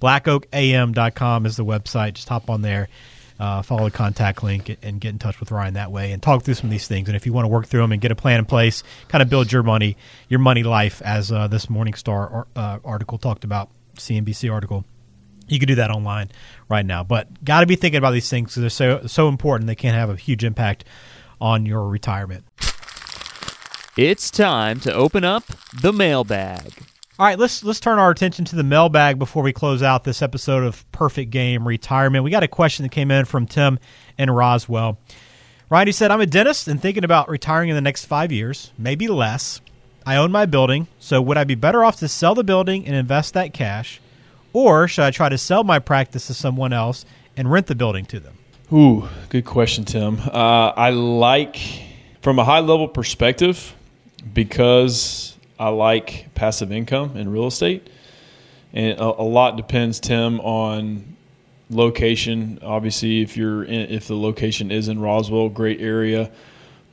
BlackOakAM.com 0.00 1.46
is 1.46 1.56
the 1.56 1.64
website. 1.64 2.14
Just 2.14 2.28
hop 2.28 2.50
on 2.50 2.62
there 2.62 2.88
uh, 3.42 3.60
follow 3.60 3.86
the 3.86 3.90
contact 3.90 4.44
link 4.44 4.78
and 4.82 5.00
get 5.00 5.08
in 5.08 5.18
touch 5.18 5.40
with 5.40 5.50
Ryan 5.50 5.74
that 5.74 5.90
way 5.90 6.12
and 6.12 6.22
talk 6.22 6.44
through 6.44 6.54
some 6.54 6.66
of 6.66 6.70
these 6.70 6.86
things. 6.86 7.08
And 7.08 7.16
if 7.16 7.26
you 7.26 7.32
want 7.32 7.44
to 7.44 7.48
work 7.48 7.66
through 7.66 7.80
them 7.80 7.90
and 7.90 8.00
get 8.00 8.12
a 8.12 8.14
plan 8.14 8.38
in 8.38 8.44
place, 8.44 8.84
kind 9.08 9.20
of 9.20 9.28
build 9.28 9.50
your 9.50 9.64
money, 9.64 9.96
your 10.28 10.38
money 10.38 10.62
life, 10.62 11.02
as 11.02 11.32
uh, 11.32 11.48
this 11.48 11.66
Morningstar 11.66 12.46
uh, 12.54 12.78
article 12.84 13.18
talked 13.18 13.42
about, 13.42 13.68
CNBC 13.96 14.50
article. 14.52 14.84
You 15.48 15.58
can 15.58 15.66
do 15.66 15.74
that 15.74 15.90
online 15.90 16.30
right 16.68 16.86
now, 16.86 17.02
but 17.02 17.42
got 17.44 17.60
to 17.60 17.66
be 17.66 17.74
thinking 17.74 17.98
about 17.98 18.12
these 18.12 18.30
things 18.30 18.50
because 18.50 18.60
they're 18.60 19.00
so 19.00 19.06
so 19.08 19.26
important. 19.26 19.66
They 19.66 19.74
can 19.74 19.92
have 19.92 20.08
a 20.08 20.14
huge 20.14 20.44
impact 20.44 20.84
on 21.40 21.66
your 21.66 21.88
retirement. 21.88 22.44
It's 23.96 24.30
time 24.30 24.78
to 24.80 24.94
open 24.94 25.24
up 25.24 25.42
the 25.82 25.92
mailbag. 25.92 26.91
All 27.18 27.26
right, 27.26 27.38
let's 27.38 27.62
let's 27.62 27.78
turn 27.78 27.98
our 27.98 28.10
attention 28.10 28.46
to 28.46 28.56
the 28.56 28.62
mailbag 28.62 29.18
before 29.18 29.42
we 29.42 29.52
close 29.52 29.82
out 29.82 30.02
this 30.02 30.22
episode 30.22 30.64
of 30.64 30.90
Perfect 30.92 31.30
Game 31.30 31.68
Retirement. 31.68 32.24
We 32.24 32.30
got 32.30 32.42
a 32.42 32.48
question 32.48 32.84
that 32.84 32.88
came 32.88 33.10
in 33.10 33.26
from 33.26 33.46
Tim 33.46 33.78
and 34.16 34.34
Roswell. 34.34 34.96
Ryan, 35.68 35.88
he 35.88 35.92
said, 35.92 36.10
I'm 36.10 36.22
a 36.22 36.26
dentist 36.26 36.68
and 36.68 36.80
thinking 36.80 37.04
about 37.04 37.28
retiring 37.28 37.68
in 37.68 37.74
the 37.74 37.82
next 37.82 38.06
five 38.06 38.32
years, 38.32 38.70
maybe 38.78 39.08
less. 39.08 39.60
I 40.06 40.16
own 40.16 40.32
my 40.32 40.46
building, 40.46 40.86
so 40.98 41.20
would 41.20 41.36
I 41.36 41.44
be 41.44 41.54
better 41.54 41.84
off 41.84 41.98
to 41.98 42.08
sell 42.08 42.34
the 42.34 42.44
building 42.44 42.86
and 42.86 42.96
invest 42.96 43.34
that 43.34 43.52
cash, 43.52 44.00
or 44.54 44.88
should 44.88 45.04
I 45.04 45.10
try 45.10 45.28
to 45.28 45.36
sell 45.36 45.64
my 45.64 45.80
practice 45.80 46.28
to 46.28 46.34
someone 46.34 46.72
else 46.72 47.04
and 47.36 47.50
rent 47.52 47.66
the 47.66 47.74
building 47.74 48.06
to 48.06 48.20
them? 48.20 48.38
Ooh, 48.72 49.06
good 49.28 49.44
question, 49.44 49.84
Tim. 49.84 50.18
Uh, 50.18 50.72
I 50.74 50.90
like, 50.90 51.58
from 52.22 52.38
a 52.38 52.44
high 52.44 52.60
level 52.60 52.88
perspective, 52.88 53.76
because 54.32 55.31
I 55.62 55.68
like 55.68 56.34
passive 56.34 56.72
income 56.72 57.16
in 57.16 57.30
real 57.30 57.46
estate, 57.46 57.88
and 58.72 58.98
a, 58.98 59.04
a 59.04 59.22
lot 59.22 59.56
depends, 59.56 60.00
Tim, 60.00 60.40
on 60.40 61.16
location. 61.70 62.58
Obviously, 62.62 63.22
if 63.22 63.36
you're 63.36 63.62
in, 63.62 63.88
if 63.92 64.08
the 64.08 64.16
location 64.16 64.72
is 64.72 64.88
in 64.88 64.98
Roswell, 64.98 65.48
great 65.48 65.80
area. 65.80 66.32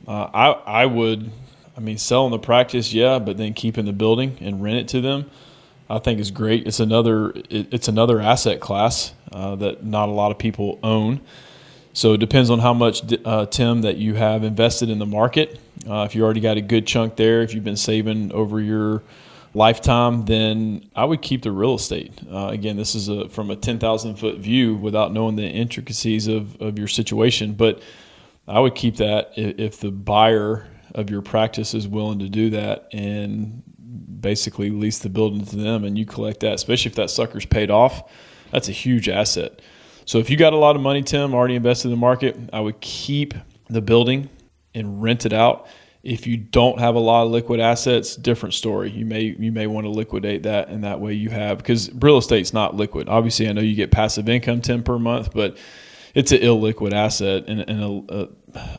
Uh, 0.06 0.28
I 0.32 0.82
I 0.82 0.86
would, 0.86 1.32
I 1.76 1.80
mean, 1.80 1.98
selling 1.98 2.30
the 2.30 2.38
practice, 2.38 2.92
yeah, 2.92 3.18
but 3.18 3.36
then 3.36 3.54
keeping 3.54 3.86
the 3.86 3.92
building 3.92 4.36
and 4.40 4.62
rent 4.62 4.78
it 4.78 4.88
to 4.88 5.00
them. 5.00 5.28
I 5.88 5.98
think 5.98 6.20
is 6.20 6.30
great. 6.30 6.68
It's 6.68 6.78
another 6.78 7.30
it, 7.30 7.74
it's 7.74 7.88
another 7.88 8.20
asset 8.20 8.60
class 8.60 9.12
uh, 9.32 9.56
that 9.56 9.84
not 9.84 10.08
a 10.08 10.12
lot 10.12 10.30
of 10.30 10.38
people 10.38 10.78
own. 10.84 11.20
So 11.92 12.12
it 12.12 12.18
depends 12.18 12.50
on 12.50 12.60
how 12.60 12.72
much, 12.72 13.02
uh, 13.24 13.46
Tim, 13.46 13.82
that 13.82 13.96
you 13.96 14.14
have 14.14 14.44
invested 14.44 14.90
in 14.90 15.00
the 15.00 15.06
market. 15.06 15.58
Uh, 15.88 16.04
if 16.04 16.14
you 16.14 16.24
already 16.24 16.40
got 16.40 16.56
a 16.56 16.60
good 16.60 16.86
chunk 16.86 17.16
there, 17.16 17.42
if 17.42 17.54
you've 17.54 17.64
been 17.64 17.76
saving 17.76 18.32
over 18.32 18.60
your 18.60 19.02
lifetime, 19.54 20.24
then 20.24 20.88
I 20.94 21.04
would 21.04 21.22
keep 21.22 21.42
the 21.42 21.52
real 21.52 21.74
estate. 21.74 22.12
Uh, 22.30 22.48
again, 22.48 22.76
this 22.76 22.94
is 22.94 23.08
a, 23.08 23.28
from 23.28 23.50
a 23.50 23.56
10,000 23.56 24.16
foot 24.16 24.38
view 24.38 24.76
without 24.76 25.12
knowing 25.12 25.36
the 25.36 25.48
intricacies 25.48 26.28
of, 26.28 26.60
of 26.60 26.78
your 26.78 26.88
situation. 26.88 27.54
But 27.54 27.82
I 28.46 28.60
would 28.60 28.74
keep 28.74 28.96
that 28.96 29.32
if, 29.36 29.58
if 29.58 29.80
the 29.80 29.90
buyer 29.90 30.66
of 30.94 31.10
your 31.10 31.22
practice 31.22 31.74
is 31.74 31.88
willing 31.88 32.18
to 32.20 32.28
do 32.28 32.50
that 32.50 32.88
and 32.92 33.62
basically 34.20 34.70
lease 34.70 34.98
the 34.98 35.08
building 35.08 35.44
to 35.46 35.56
them 35.56 35.84
and 35.84 35.96
you 35.96 36.04
collect 36.04 36.40
that, 36.40 36.54
especially 36.54 36.90
if 36.90 36.96
that 36.96 37.10
sucker's 37.10 37.46
paid 37.46 37.70
off. 37.70 38.10
That's 38.50 38.68
a 38.68 38.72
huge 38.72 39.08
asset. 39.08 39.60
So 40.04 40.18
if 40.18 40.28
you 40.28 40.36
got 40.36 40.52
a 40.52 40.56
lot 40.56 40.76
of 40.76 40.82
money, 40.82 41.02
Tim, 41.02 41.34
already 41.34 41.54
invested 41.54 41.88
in 41.88 41.92
the 41.92 41.96
market, 41.96 42.36
I 42.52 42.60
would 42.60 42.80
keep 42.80 43.34
the 43.68 43.80
building 43.80 44.28
and 44.74 45.02
rent 45.02 45.26
it 45.26 45.32
out. 45.32 45.66
If 46.02 46.26
you 46.26 46.38
don't 46.38 46.78
have 46.78 46.94
a 46.94 46.98
lot 46.98 47.24
of 47.24 47.30
liquid 47.30 47.60
assets, 47.60 48.16
different 48.16 48.54
story. 48.54 48.90
You 48.90 49.04
may 49.04 49.36
you 49.38 49.52
may 49.52 49.66
want 49.66 49.84
to 49.84 49.90
liquidate 49.90 50.44
that, 50.44 50.68
and 50.68 50.84
that 50.84 51.00
way 51.00 51.12
you 51.12 51.28
have 51.28 51.58
because 51.58 51.92
real 51.94 52.16
estate's 52.16 52.54
not 52.54 52.74
liquid. 52.74 53.08
Obviously, 53.08 53.48
I 53.48 53.52
know 53.52 53.60
you 53.60 53.74
get 53.74 53.90
passive 53.90 54.28
income, 54.28 54.62
ten 54.62 54.82
per 54.82 54.98
month, 54.98 55.34
but 55.34 55.58
it's 56.14 56.32
an 56.32 56.38
illiquid 56.38 56.92
asset, 56.92 57.44
and, 57.48 57.60
and 57.60 57.82
a, 57.82 58.14
a, 58.14 58.28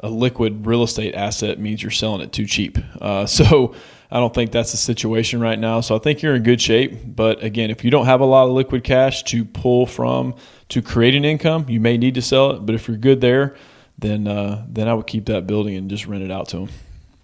a, 0.04 0.10
liquid 0.10 0.66
real 0.66 0.84
estate 0.84 1.16
asset 1.16 1.60
means 1.60 1.82
you're 1.82 1.92
selling 1.92 2.22
it 2.22 2.34
too 2.34 2.46
cheap. 2.46 2.78
Uh, 3.00 3.26
so 3.26 3.74
I 4.12 4.20
don't 4.20 4.34
think 4.34 4.52
that's 4.52 4.72
the 4.72 4.78
situation 4.78 5.40
right 5.40 5.58
now. 5.58 5.80
So 5.80 5.96
I 5.96 6.00
think 6.00 6.22
you're 6.22 6.36
in 6.36 6.44
good 6.44 6.62
shape. 6.62 7.00
But 7.06 7.42
again, 7.44 7.70
if 7.70 7.86
you 7.86 7.92
don't 7.92 8.06
have 8.06 8.20
a 8.20 8.26
lot 8.26 8.46
of 8.46 8.52
liquid 8.52 8.84
cash 8.84 9.24
to 9.24 9.46
pull 9.46 9.86
from 9.86 10.36
to 10.70 10.82
create 10.82 11.16
an 11.16 11.24
income, 11.24 11.66
you 11.70 11.80
may 11.80 11.98
need 11.98 12.16
to 12.16 12.22
sell 12.22 12.52
it. 12.52 12.66
But 12.66 12.76
if 12.76 12.88
you're 12.88 12.98
good 12.98 13.22
there, 13.22 13.56
then 14.02 14.28
uh, 14.28 14.66
then 14.68 14.88
I 14.88 14.94
would 14.94 15.08
keep 15.08 15.26
that 15.26 15.48
building 15.48 15.76
and 15.76 15.90
just 15.90 16.06
rent 16.06 16.24
it 16.24 16.32
out 16.32 16.50
to 16.50 16.58
them. 16.58 16.70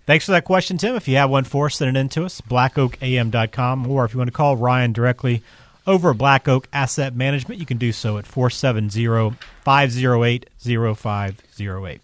Thanks 0.05 0.25
for 0.25 0.31
that 0.31 0.45
question, 0.45 0.77
Tim. 0.77 0.95
If 0.95 1.07
you 1.07 1.17
have 1.17 1.29
one 1.29 1.43
for 1.43 1.65
us, 1.65 1.75
send 1.75 1.95
it 1.95 1.99
in 1.99 2.07
to 2.09 2.23
us, 2.23 2.39
blackoakam.com, 2.39 3.87
or 3.87 4.05
if 4.05 4.13
you 4.13 4.17
want 4.19 4.29
to 4.29 4.33
call 4.33 4.55
Ryan 4.55 4.93
directly 4.93 5.43
over 5.87 6.11
at 6.11 6.17
Black 6.17 6.47
Oak 6.47 6.67
Asset 6.71 7.15
Management. 7.15 7.59
You 7.59 7.65
can 7.65 7.77
do 7.77 7.91
so 7.91 8.17
at 8.17 8.27
470 8.27 9.37
508 9.63 10.49
0508. 10.59 12.01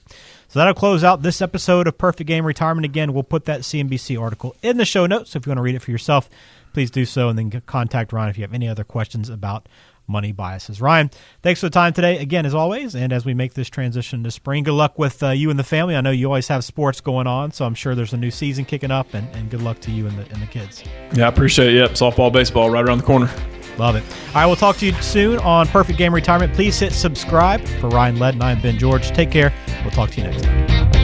So 0.48 0.60
that'll 0.60 0.74
close 0.74 1.04
out 1.04 1.22
this 1.22 1.42
episode 1.42 1.88
of 1.88 1.98
Perfect 1.98 2.28
Game 2.28 2.46
Retirement. 2.46 2.86
Again, 2.86 3.14
we'll 3.14 3.24
put 3.24 3.46
that 3.46 3.62
CNBC 3.62 4.20
article 4.20 4.56
in 4.62 4.78
the 4.78 4.86
show 4.86 5.06
notes. 5.06 5.32
So 5.32 5.38
if 5.38 5.46
you 5.46 5.50
want 5.50 5.58
to 5.58 5.64
read 5.64 5.76
it 5.76 5.82
for 5.82 5.92
yourself, 5.92 6.30
please 6.74 6.90
do 6.90 7.06
so 7.06 7.30
and 7.30 7.38
then 7.38 7.62
contact 7.66 8.14
Ryan 8.14 8.30
if 8.30 8.38
you 8.38 8.44
have 8.44 8.54
any 8.54 8.68
other 8.68 8.84
questions 8.84 9.30
about 9.30 9.68
money 10.08 10.32
biases. 10.32 10.82
Ryan, 10.82 11.10
thanks 11.42 11.60
for 11.60 11.68
the 11.68 11.72
time 11.72 11.94
today, 11.94 12.20
again, 12.20 12.46
as 12.46 12.54
always. 12.54 12.96
And 12.96 13.14
as 13.14 13.26
we 13.26 13.34
make 13.34 13.54
this 13.54 13.70
transition 13.70 14.24
to 14.24 14.32
spring, 14.32 14.64
good 14.64 14.74
luck 14.74 15.00
with 15.00 15.22
uh, 15.24 15.30
you 15.30 15.50
and 15.50 15.60
the 15.60 15.64
family. 15.64 15.96
I 15.96 16.02
know 16.02 16.12
you 16.12 16.28
always 16.28 16.48
have 16.48 16.64
sports 16.64 17.02
going 17.02 17.28
on, 17.28 17.52
so 17.52 17.66
I'm 17.66 17.76
sure 17.76 17.96
there's 17.96 18.14
a 18.14 18.18
new 18.18 18.32
season 18.32 18.66
kicking 18.66 18.92
up, 18.92 19.14
and, 19.14 19.28
and 19.36 19.50
good 19.50 19.62
luck 19.62 19.80
to 19.82 19.92
you 19.92 20.08
and 20.08 20.18
the, 20.18 20.24
and 20.34 20.42
the 20.42 20.48
kids. 20.48 20.84
Yeah, 21.14 21.26
I 21.26 21.30
appreciate 21.30 21.70
it. 21.70 21.78
Yep, 21.78 21.92
softball, 21.92 22.32
baseball, 22.32 22.70
right 22.70 22.86
around 22.86 23.00
the 23.00 23.06
corner. 23.06 23.30
Love 23.78 23.96
it. 23.96 24.04
All 24.30 24.34
right, 24.36 24.46
we'll 24.46 24.56
talk 24.56 24.78
to 24.78 24.86
you 24.86 24.94
soon 25.02 25.40
on 25.40 25.68
Perfect 25.68 25.98
Game 25.98 26.14
Retirement. 26.14 26.54
Please 26.54 26.80
hit 26.80 26.94
subscribe. 26.94 27.66
For 27.80 27.90
Ryan 27.90 28.18
Ledden, 28.18 28.42
I'm 28.42 28.62
Ben 28.62 28.78
George. 28.78 29.10
Take 29.10 29.32
care. 29.32 29.52
We'll 29.82 29.92
talk 29.92 30.12
to 30.12 30.22
you 30.22 30.28
next 30.28 30.44
time. 30.44 31.03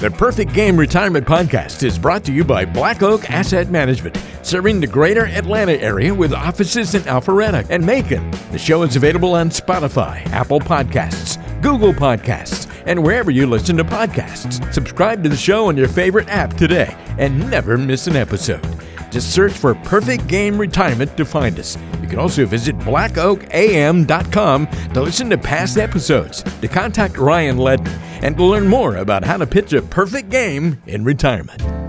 The 0.00 0.10
Perfect 0.10 0.54
Game 0.54 0.78
Retirement 0.78 1.26
Podcast 1.26 1.82
is 1.82 1.98
brought 1.98 2.24
to 2.24 2.32
you 2.32 2.42
by 2.42 2.64
Black 2.64 3.02
Oak 3.02 3.30
Asset 3.30 3.68
Management, 3.68 4.18
serving 4.40 4.80
the 4.80 4.86
greater 4.86 5.26
Atlanta 5.26 5.72
area 5.72 6.14
with 6.14 6.32
offices 6.32 6.94
in 6.94 7.02
Alpharetta 7.02 7.66
and 7.68 7.84
Macon. 7.84 8.30
The 8.50 8.58
show 8.58 8.82
is 8.82 8.96
available 8.96 9.34
on 9.34 9.50
Spotify, 9.50 10.24
Apple 10.28 10.58
Podcasts, 10.58 11.36
Google 11.60 11.92
Podcasts, 11.92 12.66
and 12.86 13.04
wherever 13.04 13.30
you 13.30 13.46
listen 13.46 13.76
to 13.76 13.84
podcasts. 13.84 14.72
Subscribe 14.72 15.22
to 15.22 15.28
the 15.28 15.36
show 15.36 15.66
on 15.66 15.76
your 15.76 15.88
favorite 15.88 16.30
app 16.30 16.56
today 16.56 16.96
and 17.18 17.50
never 17.50 17.76
miss 17.76 18.06
an 18.06 18.16
episode. 18.16 18.79
Just 19.10 19.32
search 19.32 19.52
for 19.52 19.74
Perfect 19.74 20.26
Game 20.28 20.58
Retirement 20.58 21.16
to 21.16 21.24
find 21.24 21.58
us. 21.58 21.76
You 22.00 22.08
can 22.08 22.18
also 22.18 22.46
visit 22.46 22.78
blackoakam.com 22.78 24.66
to 24.66 25.00
listen 25.00 25.30
to 25.30 25.38
past 25.38 25.78
episodes, 25.78 26.42
to 26.42 26.68
contact 26.68 27.18
Ryan 27.18 27.58
Ledden, 27.58 28.00
and 28.22 28.36
to 28.36 28.44
learn 28.44 28.68
more 28.68 28.96
about 28.96 29.24
how 29.24 29.36
to 29.36 29.46
pitch 29.46 29.72
a 29.72 29.82
perfect 29.82 30.30
game 30.30 30.80
in 30.86 31.04
retirement. 31.04 31.79